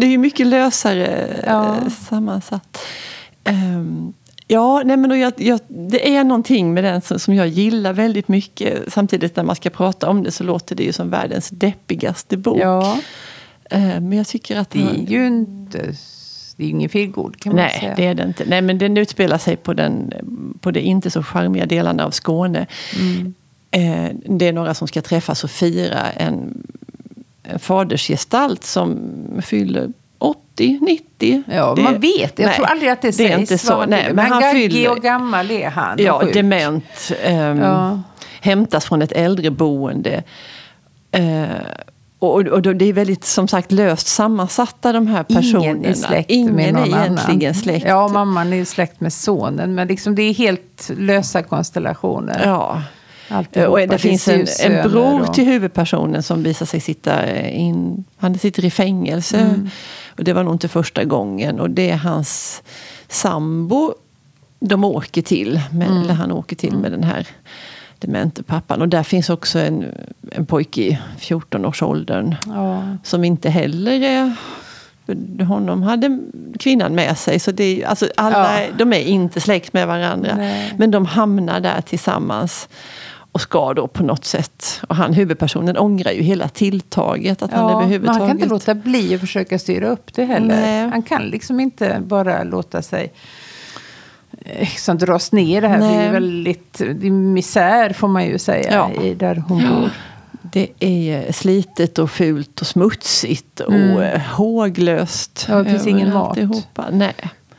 Det 0.00 0.06
är 0.06 0.10
ju 0.10 0.18
mycket 0.18 0.46
lösare 0.46 1.36
Ja. 1.46 1.76
eh, 1.76 1.88
sammansatt. 2.08 2.78
Ehm, 3.44 4.12
Ja, 4.48 4.82
nej 4.84 4.96
men 4.96 5.10
då 5.10 5.16
jag, 5.16 5.32
jag, 5.36 5.60
det 5.68 6.16
är 6.16 6.24
någonting 6.24 6.74
med 6.74 6.84
den 6.84 7.00
som, 7.00 7.18
som 7.18 7.34
jag 7.34 7.48
gillar 7.48 7.92
väldigt 7.92 8.28
mycket. 8.28 8.92
Samtidigt 8.92 9.36
när 9.36 9.44
man 9.44 9.56
ska 9.56 9.70
prata 9.70 10.08
om 10.10 10.22
det 10.22 10.30
så 10.30 10.44
låter 10.44 10.76
det 10.76 10.82
ju 10.82 10.92
som 10.92 11.10
världens 11.10 11.48
deppigaste 11.50 12.36
bok. 12.36 12.58
ja. 12.60 12.98
Eh, 13.70 13.80
Men 14.00 14.12
jag 14.12 14.26
tycker 14.26 14.58
att... 14.58 14.70
Det 14.70 14.80
är 14.80 14.84
han- 14.84 15.04
ju 15.04 15.26
inte... 15.26 15.94
Det 16.56 16.64
är 16.64 16.68
ingen 16.68 16.88
feelgood 16.90 17.40
kan 17.40 17.52
man 17.52 17.56
Nej, 17.62 17.80
säga. 17.80 17.94
det 17.96 18.06
är 18.06 18.14
det 18.14 18.22
inte. 18.22 18.44
Nej, 18.46 18.62
men 18.62 18.78
den 18.78 18.96
utspelar 18.96 19.38
sig 19.38 19.56
på, 19.56 19.74
den, 19.74 20.12
på 20.60 20.70
det 20.70 20.80
inte 20.80 21.10
så 21.10 21.22
charmiga 21.22 21.66
delarna 21.66 22.04
av 22.06 22.10
Skåne. 22.10 22.66
Mm. 22.98 23.34
Eh, 23.70 24.16
Det 24.36 24.48
är 24.48 24.52
några 24.52 24.74
som 24.74 24.88
ska 24.88 25.02
träffas 25.02 25.44
och 25.44 25.50
fira 25.50 26.10
en, 26.10 26.62
en 27.42 27.58
fadersgestalt 27.58 28.64
som 28.64 28.98
fyller 29.42 29.92
80, 30.18 30.78
90. 30.82 31.42
Ja, 31.50 31.74
Det- 31.74 31.82
man 31.82 32.00
vet. 32.00 32.38
Jag 32.38 32.46
nej, 32.46 32.56
tror 32.56 32.66
aldrig 32.66 32.90
att 32.90 33.02
det, 33.02 33.08
det 33.08 33.12
sägs. 33.12 33.30
är 33.34 33.38
inte 33.38 33.58
så. 33.58 33.86
Nej, 33.86 34.02
fyller. 34.02 34.14
men 34.14 34.26
han 34.32 34.40
gaggig 34.42 34.72
fyller- 34.72 34.90
och 34.90 35.00
gammal 35.02 35.50
är 35.50 35.70
han. 35.70 35.96
Ja, 35.98 36.20
sjuk. 36.20 36.34
dement. 36.34 36.84
ehm, 37.24 37.58
Ja. 37.58 38.02
Hämtas 38.40 38.84
från 38.84 39.02
ett 39.02 39.12
äldreboende. 39.12 40.22
Eh, 41.12 41.44
och, 42.18 42.34
och 42.46 42.62
det 42.62 42.84
är 42.84 42.92
väldigt 42.92 43.24
som 43.24 43.48
sagt 43.48 43.72
löst 43.72 44.06
sammansatta 44.06 44.92
de 44.92 45.06
här 45.06 45.22
personerna. 45.22 45.64
Ingen 45.66 45.84
är 45.84 45.94
släkt 45.94 46.30
Ingen 46.30 46.54
med 46.54 46.74
någon 46.74 46.82
är 46.82 46.86
egentligen 46.86 47.42
annan. 47.42 47.54
släkt. 47.54 47.86
Ja, 47.88 48.08
mamman 48.08 48.52
är 48.52 48.64
släkt 48.64 49.00
med 49.00 49.12
sonen. 49.12 49.74
Men 49.74 49.88
liksom 49.88 50.14
det 50.14 50.22
är 50.22 50.34
helt 50.34 50.90
lösa 50.98 51.42
konstellationer. 51.42 52.42
Ja. 52.44 52.82
Alltihopa. 53.28 53.70
Och 53.70 53.88
det 53.88 53.98
finns 53.98 54.28
en, 54.28 54.46
en 54.64 54.90
bror 54.90 55.24
till 55.32 55.44
huvudpersonen 55.44 56.22
som 56.22 56.42
visar 56.42 56.66
sig 56.66 56.80
sitta 56.80 57.40
in, 57.48 58.04
han 58.16 58.38
sitter 58.38 58.64
i 58.64 58.70
fängelse. 58.70 59.38
Mm. 59.38 59.70
Och 60.18 60.24
det 60.24 60.32
var 60.32 60.42
nog 60.42 60.54
inte 60.54 60.68
första 60.68 61.04
gången. 61.04 61.60
Och 61.60 61.70
det 61.70 61.90
är 61.90 61.96
hans 61.96 62.62
sambo 63.08 63.94
de 64.60 64.84
åker 64.84 65.22
till, 65.22 65.60
med, 65.72 65.88
Mm. 65.88 66.02
eller 66.02 66.14
han 66.14 66.32
åker 66.32 66.56
till 66.56 66.76
med 66.76 66.92
den 66.92 67.04
här 67.04 67.26
demente 67.98 68.42
pappan. 68.42 68.80
Och 68.82 68.88
där 68.88 69.02
finns 69.02 69.30
också 69.30 69.58
en, 69.58 69.84
en 70.32 70.46
pojke 70.46 70.80
i 70.82 70.98
14-årsåldern 71.20 72.34
Ja. 72.46 72.82
som 73.04 73.24
inte 73.24 73.50
heller 73.50 74.00
är 74.02 74.32
honom 75.44 75.82
hade 75.82 76.20
kvinnan 76.58 76.94
med 76.94 77.18
sig. 77.18 77.38
Så 77.38 77.50
det 77.52 77.84
alltså 77.84 78.08
alla, 78.16 78.62
Ja. 78.62 78.68
De 78.78 78.92
är 78.92 78.98
inte 79.00 79.40
släkt 79.40 79.72
med 79.72 79.86
varandra. 79.86 80.34
Nej. 80.36 80.74
Men 80.78 80.90
de 80.90 81.06
hamnar 81.06 81.60
där 81.60 81.80
tillsammans. 81.80 82.68
Och 83.36 83.40
ska 83.42 83.74
då 83.74 83.86
på 83.86 84.02
något 84.02 84.24
sätt. 84.24 84.80
Och 84.88 84.96
han 84.96 85.12
huvudpersonen 85.12 85.76
ångrar 85.78 86.10
ju 86.12 86.22
hela 86.22 86.48
tilltaget. 86.48 87.42
Att 87.42 87.52
han 87.52 87.60
Ja, 87.60 87.66
men 87.68 87.76
överhuvudtaget... 87.76 88.20
han 88.20 88.28
kan 88.28 88.36
inte 88.36 88.48
låta 88.48 88.74
bli 88.74 89.14
att 89.14 89.20
försöka 89.20 89.58
styra 89.58 89.88
upp 89.88 90.14
det 90.14 90.24
heller. 90.24 90.60
Nej. 90.60 90.88
Han 90.90 91.02
kan 91.02 91.22
liksom 91.22 91.60
inte 91.60 92.02
bara 92.06 92.42
låta 92.42 92.82
sig 92.82 93.12
eh, 94.44 94.60
liksom 94.60 94.98
dras 94.98 95.32
ner. 95.32 95.60
Det 95.60 95.68
här 95.68 95.78
blir 95.78 95.88
Nej. 95.88 96.06
ju 96.06 96.12
väldigt 96.12 96.72
det 96.78 97.06
är 97.06 97.10
misär 97.10 97.92
får 97.92 98.08
man 98.08 98.26
ju 98.26 98.38
säga 98.38 98.72
Ja. 98.72 99.02
i 99.02 99.14
där 99.14 99.36
hon 99.48 99.58
bor. 99.68 99.90
Det 100.52 100.68
är 100.80 101.32
slitet 101.32 101.98
och 101.98 102.10
fult 102.10 102.60
och 102.60 102.66
smutsigt 102.66 103.60
och 103.60 103.72
Mm. 103.72 104.20
håglöst. 104.20 105.46
Ja, 105.48 105.56
det 105.62 105.70
finns 105.70 105.86
ingen 105.86 106.12
mat. 106.14 106.28
alltihopa. 106.28 106.84
Nej. 106.92 107.14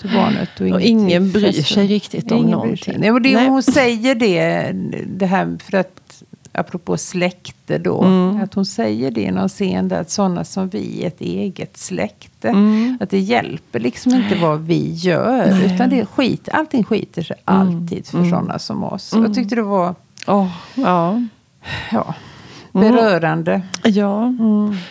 Till 0.07 0.17
barnet. 0.17 0.49
Och, 0.61 0.67
Och 0.67 0.81
ingen 0.81 1.31
bryr 1.31 1.51
sig 1.51 1.87
riktigt 1.87 2.31
om 2.31 2.37
Ingen 2.37 2.51
någonting. 2.51 2.95
Nej, 2.97 3.11
och 3.11 3.21
det, 3.21 3.33
Nej. 3.33 3.47
Hon 3.47 3.63
säger 3.63 4.15
det, 4.15 4.71
det 5.07 5.25
här 5.25 5.57
för 5.63 5.77
att 5.77 6.23
apropå 6.51 6.97
släkte 6.97 7.77
då. 7.77 8.03
Mm. 8.03 8.43
Att 8.43 8.53
hon 8.53 8.65
säger 8.65 9.11
det 9.11 9.21
i 9.21 9.31
någon 9.31 9.49
scen 9.49 9.87
där 9.87 10.01
att 10.01 10.09
sådana 10.09 10.43
som 10.43 10.69
vi 10.69 11.03
är 11.03 11.07
ett 11.07 11.21
eget 11.21 11.77
släkte. 11.77 12.47
Mm. 12.49 12.97
Att 13.01 13.09
det 13.09 13.19
hjälper 13.19 13.79
liksom 13.79 14.13
inte 14.13 14.35
vad 14.35 14.61
vi 14.61 14.93
gör. 14.93 15.51
Nej. 15.51 15.75
Utan 15.75 15.89
det 15.89 15.99
är 15.99 16.05
skit, 16.05 16.49
allting 16.51 16.83
skiter 16.83 17.21
sig 17.21 17.35
alltid 17.45 18.07
för 18.07 18.17
Mm. 18.17 18.29
sådana 18.29 18.59
som 18.59 18.83
oss. 18.83 19.13
Mm. 19.13 19.25
Jag 19.25 19.35
tyckte 19.35 19.55
det 19.55 19.61
var 19.61 19.95
Åh, 20.27 20.47
ja. 20.75 21.21
ja, 21.91 22.03
Mm. 22.03 22.13
Berörande. 22.79 23.61
Ja, 23.83 24.33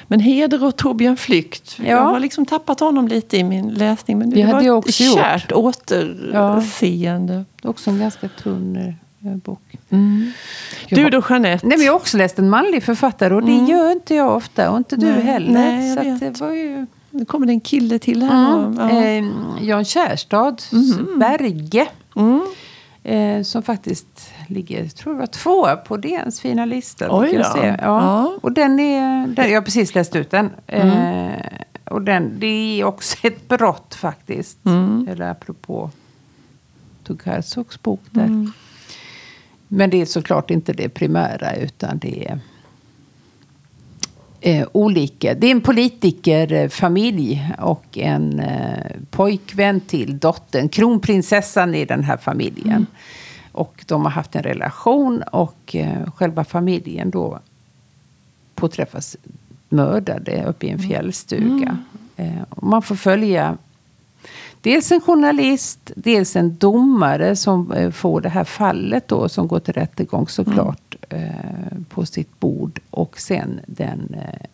men 0.07 0.20
Heder 0.20 0.64
och 0.64 0.77
Torbjörn 0.77 1.16
Flykt. 1.16 1.77
Jag 1.79 1.88
Ja. 1.88 2.01
har 2.03 2.20
liksom 2.20 2.46
tappat 2.46 2.81
honom 2.81 3.09
lite 3.09 3.37
i 3.37 3.44
min 3.44 3.68
läsning. 3.68 4.18
Men 4.18 4.31
det 4.31 4.37
Det 4.42 4.53
var 4.53 4.61
jag 4.62 4.79
ett 4.79 4.85
också 4.88 5.03
gjort. 5.05 5.14
kärt 5.18 5.53
återseende. 5.53 7.44
Det 7.62 7.68
är 7.68 7.70
också 7.70 7.90
en 7.90 7.99
ganska 7.99 8.29
tunn 8.29 8.77
eh, 9.25 9.37
bok. 9.37 9.79
Mm. 9.90 10.33
Jag 10.88 10.99
Du 11.05 11.11
då 11.11 11.22
Jeanette? 11.31 11.66
Nej, 11.66 11.79
men 11.79 11.87
jag 11.87 11.92
har 11.92 11.99
också 12.01 12.16
läst 12.16 12.38
en 12.38 12.51
manlig 12.51 12.83
författare 12.83 13.35
och 13.35 13.42
det 13.42 13.53
Mm. 13.53 13.66
gör 13.66 13.92
inte 13.92 14.14
jag 14.14 14.37
ofta 14.37 14.70
och 14.70 14.77
inte 14.77 14.96
du 14.96 15.07
Nej, 15.12 15.20
heller. 15.22 15.53
nej, 15.53 15.88
jag 15.88 16.18
så 16.18 16.25
det 16.25 16.40
var 16.40 16.53
ju 16.53 16.87
Nu 17.11 17.25
kommer 17.25 17.46
det 17.46 17.53
en 17.53 17.61
kille 17.61 17.99
till 17.99 18.22
här. 18.22 18.59
Mm. 18.59 18.77
Ja. 18.79 18.90
Eh, 18.90 19.66
Jan 19.68 19.85
Kärstad, 19.85 20.57
Berge. 21.16 21.87
Eh, 23.05 23.42
som 23.42 23.62
faktiskt 23.62 24.31
ligger, 24.46 24.82
jag 24.82 24.94
tror 24.94 25.12
det 25.12 25.18
var 25.18 25.26
två 25.26 25.76
på 25.76 25.96
DNs 25.96 26.40
fina 26.40 26.64
lista. 26.64 27.06
Oj 27.11 27.30
jag 27.32 27.54
då. 27.54 27.62
Ja. 27.64 27.76
Ja. 27.80 28.38
Och 28.42 28.52
den 28.52 28.80
är, 28.80 29.26
den, 29.26 29.50
jag 29.50 29.61
har 29.61 29.64
precis 29.64 29.94
läst 29.94 30.16
ut 30.16 30.30
den. 30.30 30.50
Eh, 30.66 31.32
och 31.85 32.02
den, 32.02 32.32
det 32.38 32.80
är 32.80 32.85
också 32.85 33.16
ett 33.22 33.48
brott 33.48 33.94
faktiskt. 33.94 34.59
Eller 35.09 35.30
apropå 35.30 35.90
Herzogs 37.24 37.82
bok 37.82 38.00
där. 38.11 38.50
Men 39.68 39.90
det 39.90 40.00
är 40.00 40.06
såklart 40.06 40.50
inte 40.50 40.72
det 40.72 40.88
primära 40.88 41.54
utan 41.54 41.98
det 41.98 42.28
är 42.28 42.38
eh, 44.40 44.66
olika. 44.72 45.35
Det 45.35 45.46
är 45.46 45.50
en 45.50 45.61
politikerfamilj 45.61 47.52
och 47.59 47.98
en 47.98 48.40
eh, 48.40 48.96
pojkvän 49.11 49.80
till 49.80 50.18
dottern, 50.18 50.68
kronprinsessan 50.68 51.74
i 51.74 51.85
den 51.85 52.04
här 52.04 52.16
familjen. 52.16 52.87
Och 53.57 53.85
de 53.87 54.03
har 54.05 54.11
haft 54.11 54.37
en 54.37 54.42
relation 54.42 55.23
och 55.23 55.77
eh, 55.77 56.11
själva 56.11 56.45
familjen 56.45 57.11
då 57.11 57.38
påträffas 58.55 59.16
mördade 59.69 60.45
uppe 60.45 60.66
i 60.66 60.71
en 60.71 60.79
fjällstuga. 60.79 61.79
Eh, 62.16 62.42
och 62.51 62.62
man 62.62 62.83
får 62.83 62.97
följa 62.97 63.57
Dels 64.66 64.92
en 64.92 65.01
journalist, 65.01 65.92
dels 65.97 66.37
en 66.37 66.57
domare 66.57 67.37
som 67.37 67.73
eh, 67.73 67.90
får 67.90 68.21
det 68.21 68.29
här 68.29 68.45
fallet 68.45 69.09
då 69.09 69.29
som 69.29 69.49
går 69.49 69.59
till 69.59 69.75
rättegång 69.75 70.29
såklart 70.29 70.97
eh, 71.09 71.21
på 71.88 72.07
sitt 72.07 72.40
bord. 72.40 72.81
Och 72.90 73.21
sen 73.21 73.61
den 73.66 74.14
eh, 74.14 74.47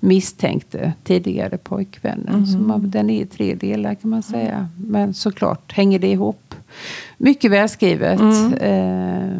misstänkte 0.00 0.92
tidigare 1.04 1.58
pojkvännen. 1.58 2.46
Så 2.46 2.58
man, 2.58 2.90
den 2.90 3.10
är 3.10 3.22
i 3.22 3.26
tre 3.26 3.54
delar 3.54 3.94
kan 3.94 4.10
man 4.10 4.22
säga. 4.22 4.68
Men 4.76 5.14
såklart 5.14 5.72
hänger 5.72 5.98
det 5.98 6.10
ihop. 6.10 6.47
Mycket 7.16 7.50
välskrivet. 7.50 8.20
Eh, 8.60 9.38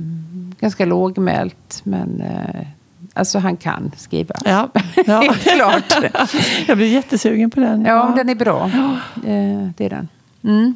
ganska 0.60 0.84
lågmält 0.84 1.80
men 1.84 2.20
eh, 2.20 2.66
alltså 3.14 3.38
han 3.38 3.56
kan 3.56 3.92
skriva. 3.96 4.34
Ja, 4.44 4.68
ja. 5.06 5.34
Klart. 5.42 5.94
Jag 6.66 6.76
blir 6.76 6.86
jättesugen 6.92 7.50
på 7.50 7.60
den. 7.60 7.84
Ja, 7.84 8.12
den 8.16 8.28
är 8.28 8.34
bra. 8.34 8.64
Eh, 9.26 9.68
det 9.76 9.84
är 9.84 9.90
den. 9.90 10.08
Mm. 10.44 10.74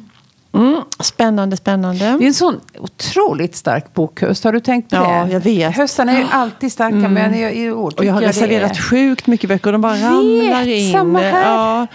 Mm, 0.55 0.81
spännande, 0.99 1.57
spännande. 1.57 1.99
Det 2.19 2.23
är 2.23 2.27
en 2.27 2.33
sån 2.33 2.59
otroligt 2.79 3.55
stark 3.55 3.93
bokhöst. 3.93 4.43
Har 4.43 4.51
du 4.53 4.59
tänkt 4.59 4.89
på 4.89 4.95
Ja, 4.95 5.23
det? 5.25 5.33
jag 5.33 5.39
vet. 5.39 5.75
Höstarna 5.75 6.11
är 6.11 6.17
ju 6.19 6.25
alltid 6.31 6.71
starka, 6.71 6.95
men 6.95 7.33
i, 7.35 7.63
i 7.63 7.71
år 7.71 7.93
Och 7.97 8.05
jag 8.05 8.13
har 8.13 8.19
tycker 8.19 8.27
reserverat 8.33 8.73
det 8.73 8.79
sjukt 8.81 9.27
mycket 9.27 9.47
böcker 9.49 9.71
de 9.71 9.81
bara 9.81 9.95
ramlar 9.95 10.67
in. 10.67 10.91
samma 10.91 11.19
här. 11.19 11.43
Ja. 11.45 11.87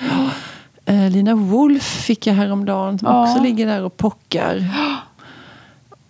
Eh, 0.88 1.10
Lina 1.10 1.34
Wolf 1.34 1.82
fick 1.82 2.26
jag 2.26 2.34
häromdagen 2.34 2.98
som 2.98 3.08
Ja. 3.08 3.22
också 3.32 3.42
ligger 3.42 3.66
där 3.66 3.84
och 3.84 3.96
pockar. 3.96 4.64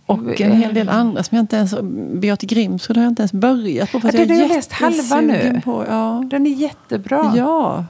Och 0.07 0.41
en 0.41 0.53
hel 0.53 0.75
del 0.75 0.89
andra 0.89 1.23
som 1.23 1.37
jag 1.37 1.43
inte 1.43 1.57
ens... 1.57 1.75
Beate 2.13 2.47
Grimsrud 2.47 2.97
har 2.97 3.05
jag 3.05 3.11
inte 3.11 3.23
ens 3.23 3.33
börjat 3.33 3.93
på. 3.93 4.01
fast 4.01 4.15
Ja, 4.15 4.21
jag 4.21 4.29
den 4.29 4.37
är 4.37 4.41
har 4.43 4.49
jag 4.49 4.57
läst 4.57 4.73
halva 4.73 5.21
nu. 5.21 5.61
På, 5.65 5.85
ja. 5.89 6.25
Den 6.31 6.47
är 6.47 6.51
jättebra. 6.51 7.33
ja. 7.37 7.85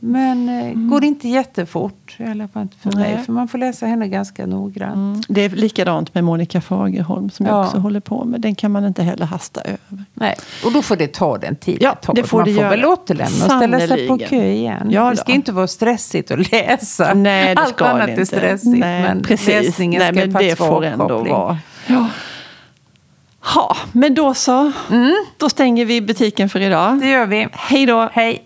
Men 0.00 0.48
eh, 0.48 0.72
går 0.74 1.04
inte 1.04 1.28
jättefort. 1.28 2.16
I 2.18 2.24
alla 2.24 2.48
fall 2.48 2.62
inte 2.62 2.76
för 2.76 2.92
mig. 2.92 3.22
För 3.26 3.32
man 3.32 3.48
får 3.48 3.58
läsa 3.58 3.86
henne 3.86 4.08
ganska 4.08 4.46
noggrant. 4.46 4.94
Mm. 4.96 5.20
Det 5.28 5.40
är 5.44 5.48
likadant 5.48 6.14
med 6.14 6.24
Monica 6.24 6.60
Fagerholm 6.60 7.30
som 7.30 7.46
jag 7.46 7.54
Ja. 7.54 7.64
också 7.66 7.78
håller 7.78 8.00
på 8.00 8.24
med. 8.24 8.40
Den 8.40 8.54
kan 8.54 8.70
man 8.72 8.84
inte 8.84 9.02
heller 9.02 9.26
hasta 9.26 9.60
över. 9.60 10.04
Nej. 10.14 10.34
Och 10.64 10.72
då 10.72 10.82
får 10.82 10.96
det 10.96 11.12
ta 11.12 11.38
den 11.38 11.56
tid 11.56 11.78
Ja, 11.80 11.96
det 12.06 12.12
det 12.12 12.22
får 12.28 12.38
man 12.38 12.44
det 12.46 12.54
får 12.54 12.60
göra. 12.62 12.70
väl 12.70 12.84
återlämna 12.84 13.44
och 13.46 13.52
ställa 13.52 13.78
sig 13.80 14.08
på 14.08 14.18
kö 14.18 14.44
igen. 14.46 14.88
Ja 14.90 15.04
det 15.04 15.10
då. 15.10 15.16
ska 15.16 15.32
inte 15.32 15.52
vara 15.52 15.66
stressigt 15.66 16.30
att 16.30 16.52
läsa. 16.52 17.14
Nej, 17.14 17.54
det 17.54 17.60
Allt 17.60 17.74
ska 17.74 17.84
annat 17.86 18.06
det 18.06 18.12
är 18.12 18.20
inte. 18.20 18.26
stressigt. 18.26 18.78
Nej, 18.78 19.02
men 19.02 19.22
precis. 19.22 19.48
läsningen 19.48 19.98
Nej, 19.98 20.08
ska 20.12 20.20
men 20.38 20.48
det 20.48 20.56
får 20.56 20.68
vara 20.68 20.86
ändå 20.86 21.24
vara. 21.24 21.58
Ha, 23.54 23.76
men 23.92 24.14
då 24.14 24.34
så. 24.34 24.72
Mm. 24.90 25.14
Då 25.36 25.48
stänger 25.48 25.84
vi 25.84 26.00
butiken 26.00 26.48
för 26.48 26.60
idag. 26.60 27.00
Det 27.00 27.08
gör 27.08 27.26
vi. 27.26 27.48
Hej 27.52 27.86
då! 27.86 28.08
Hej. 28.12 28.44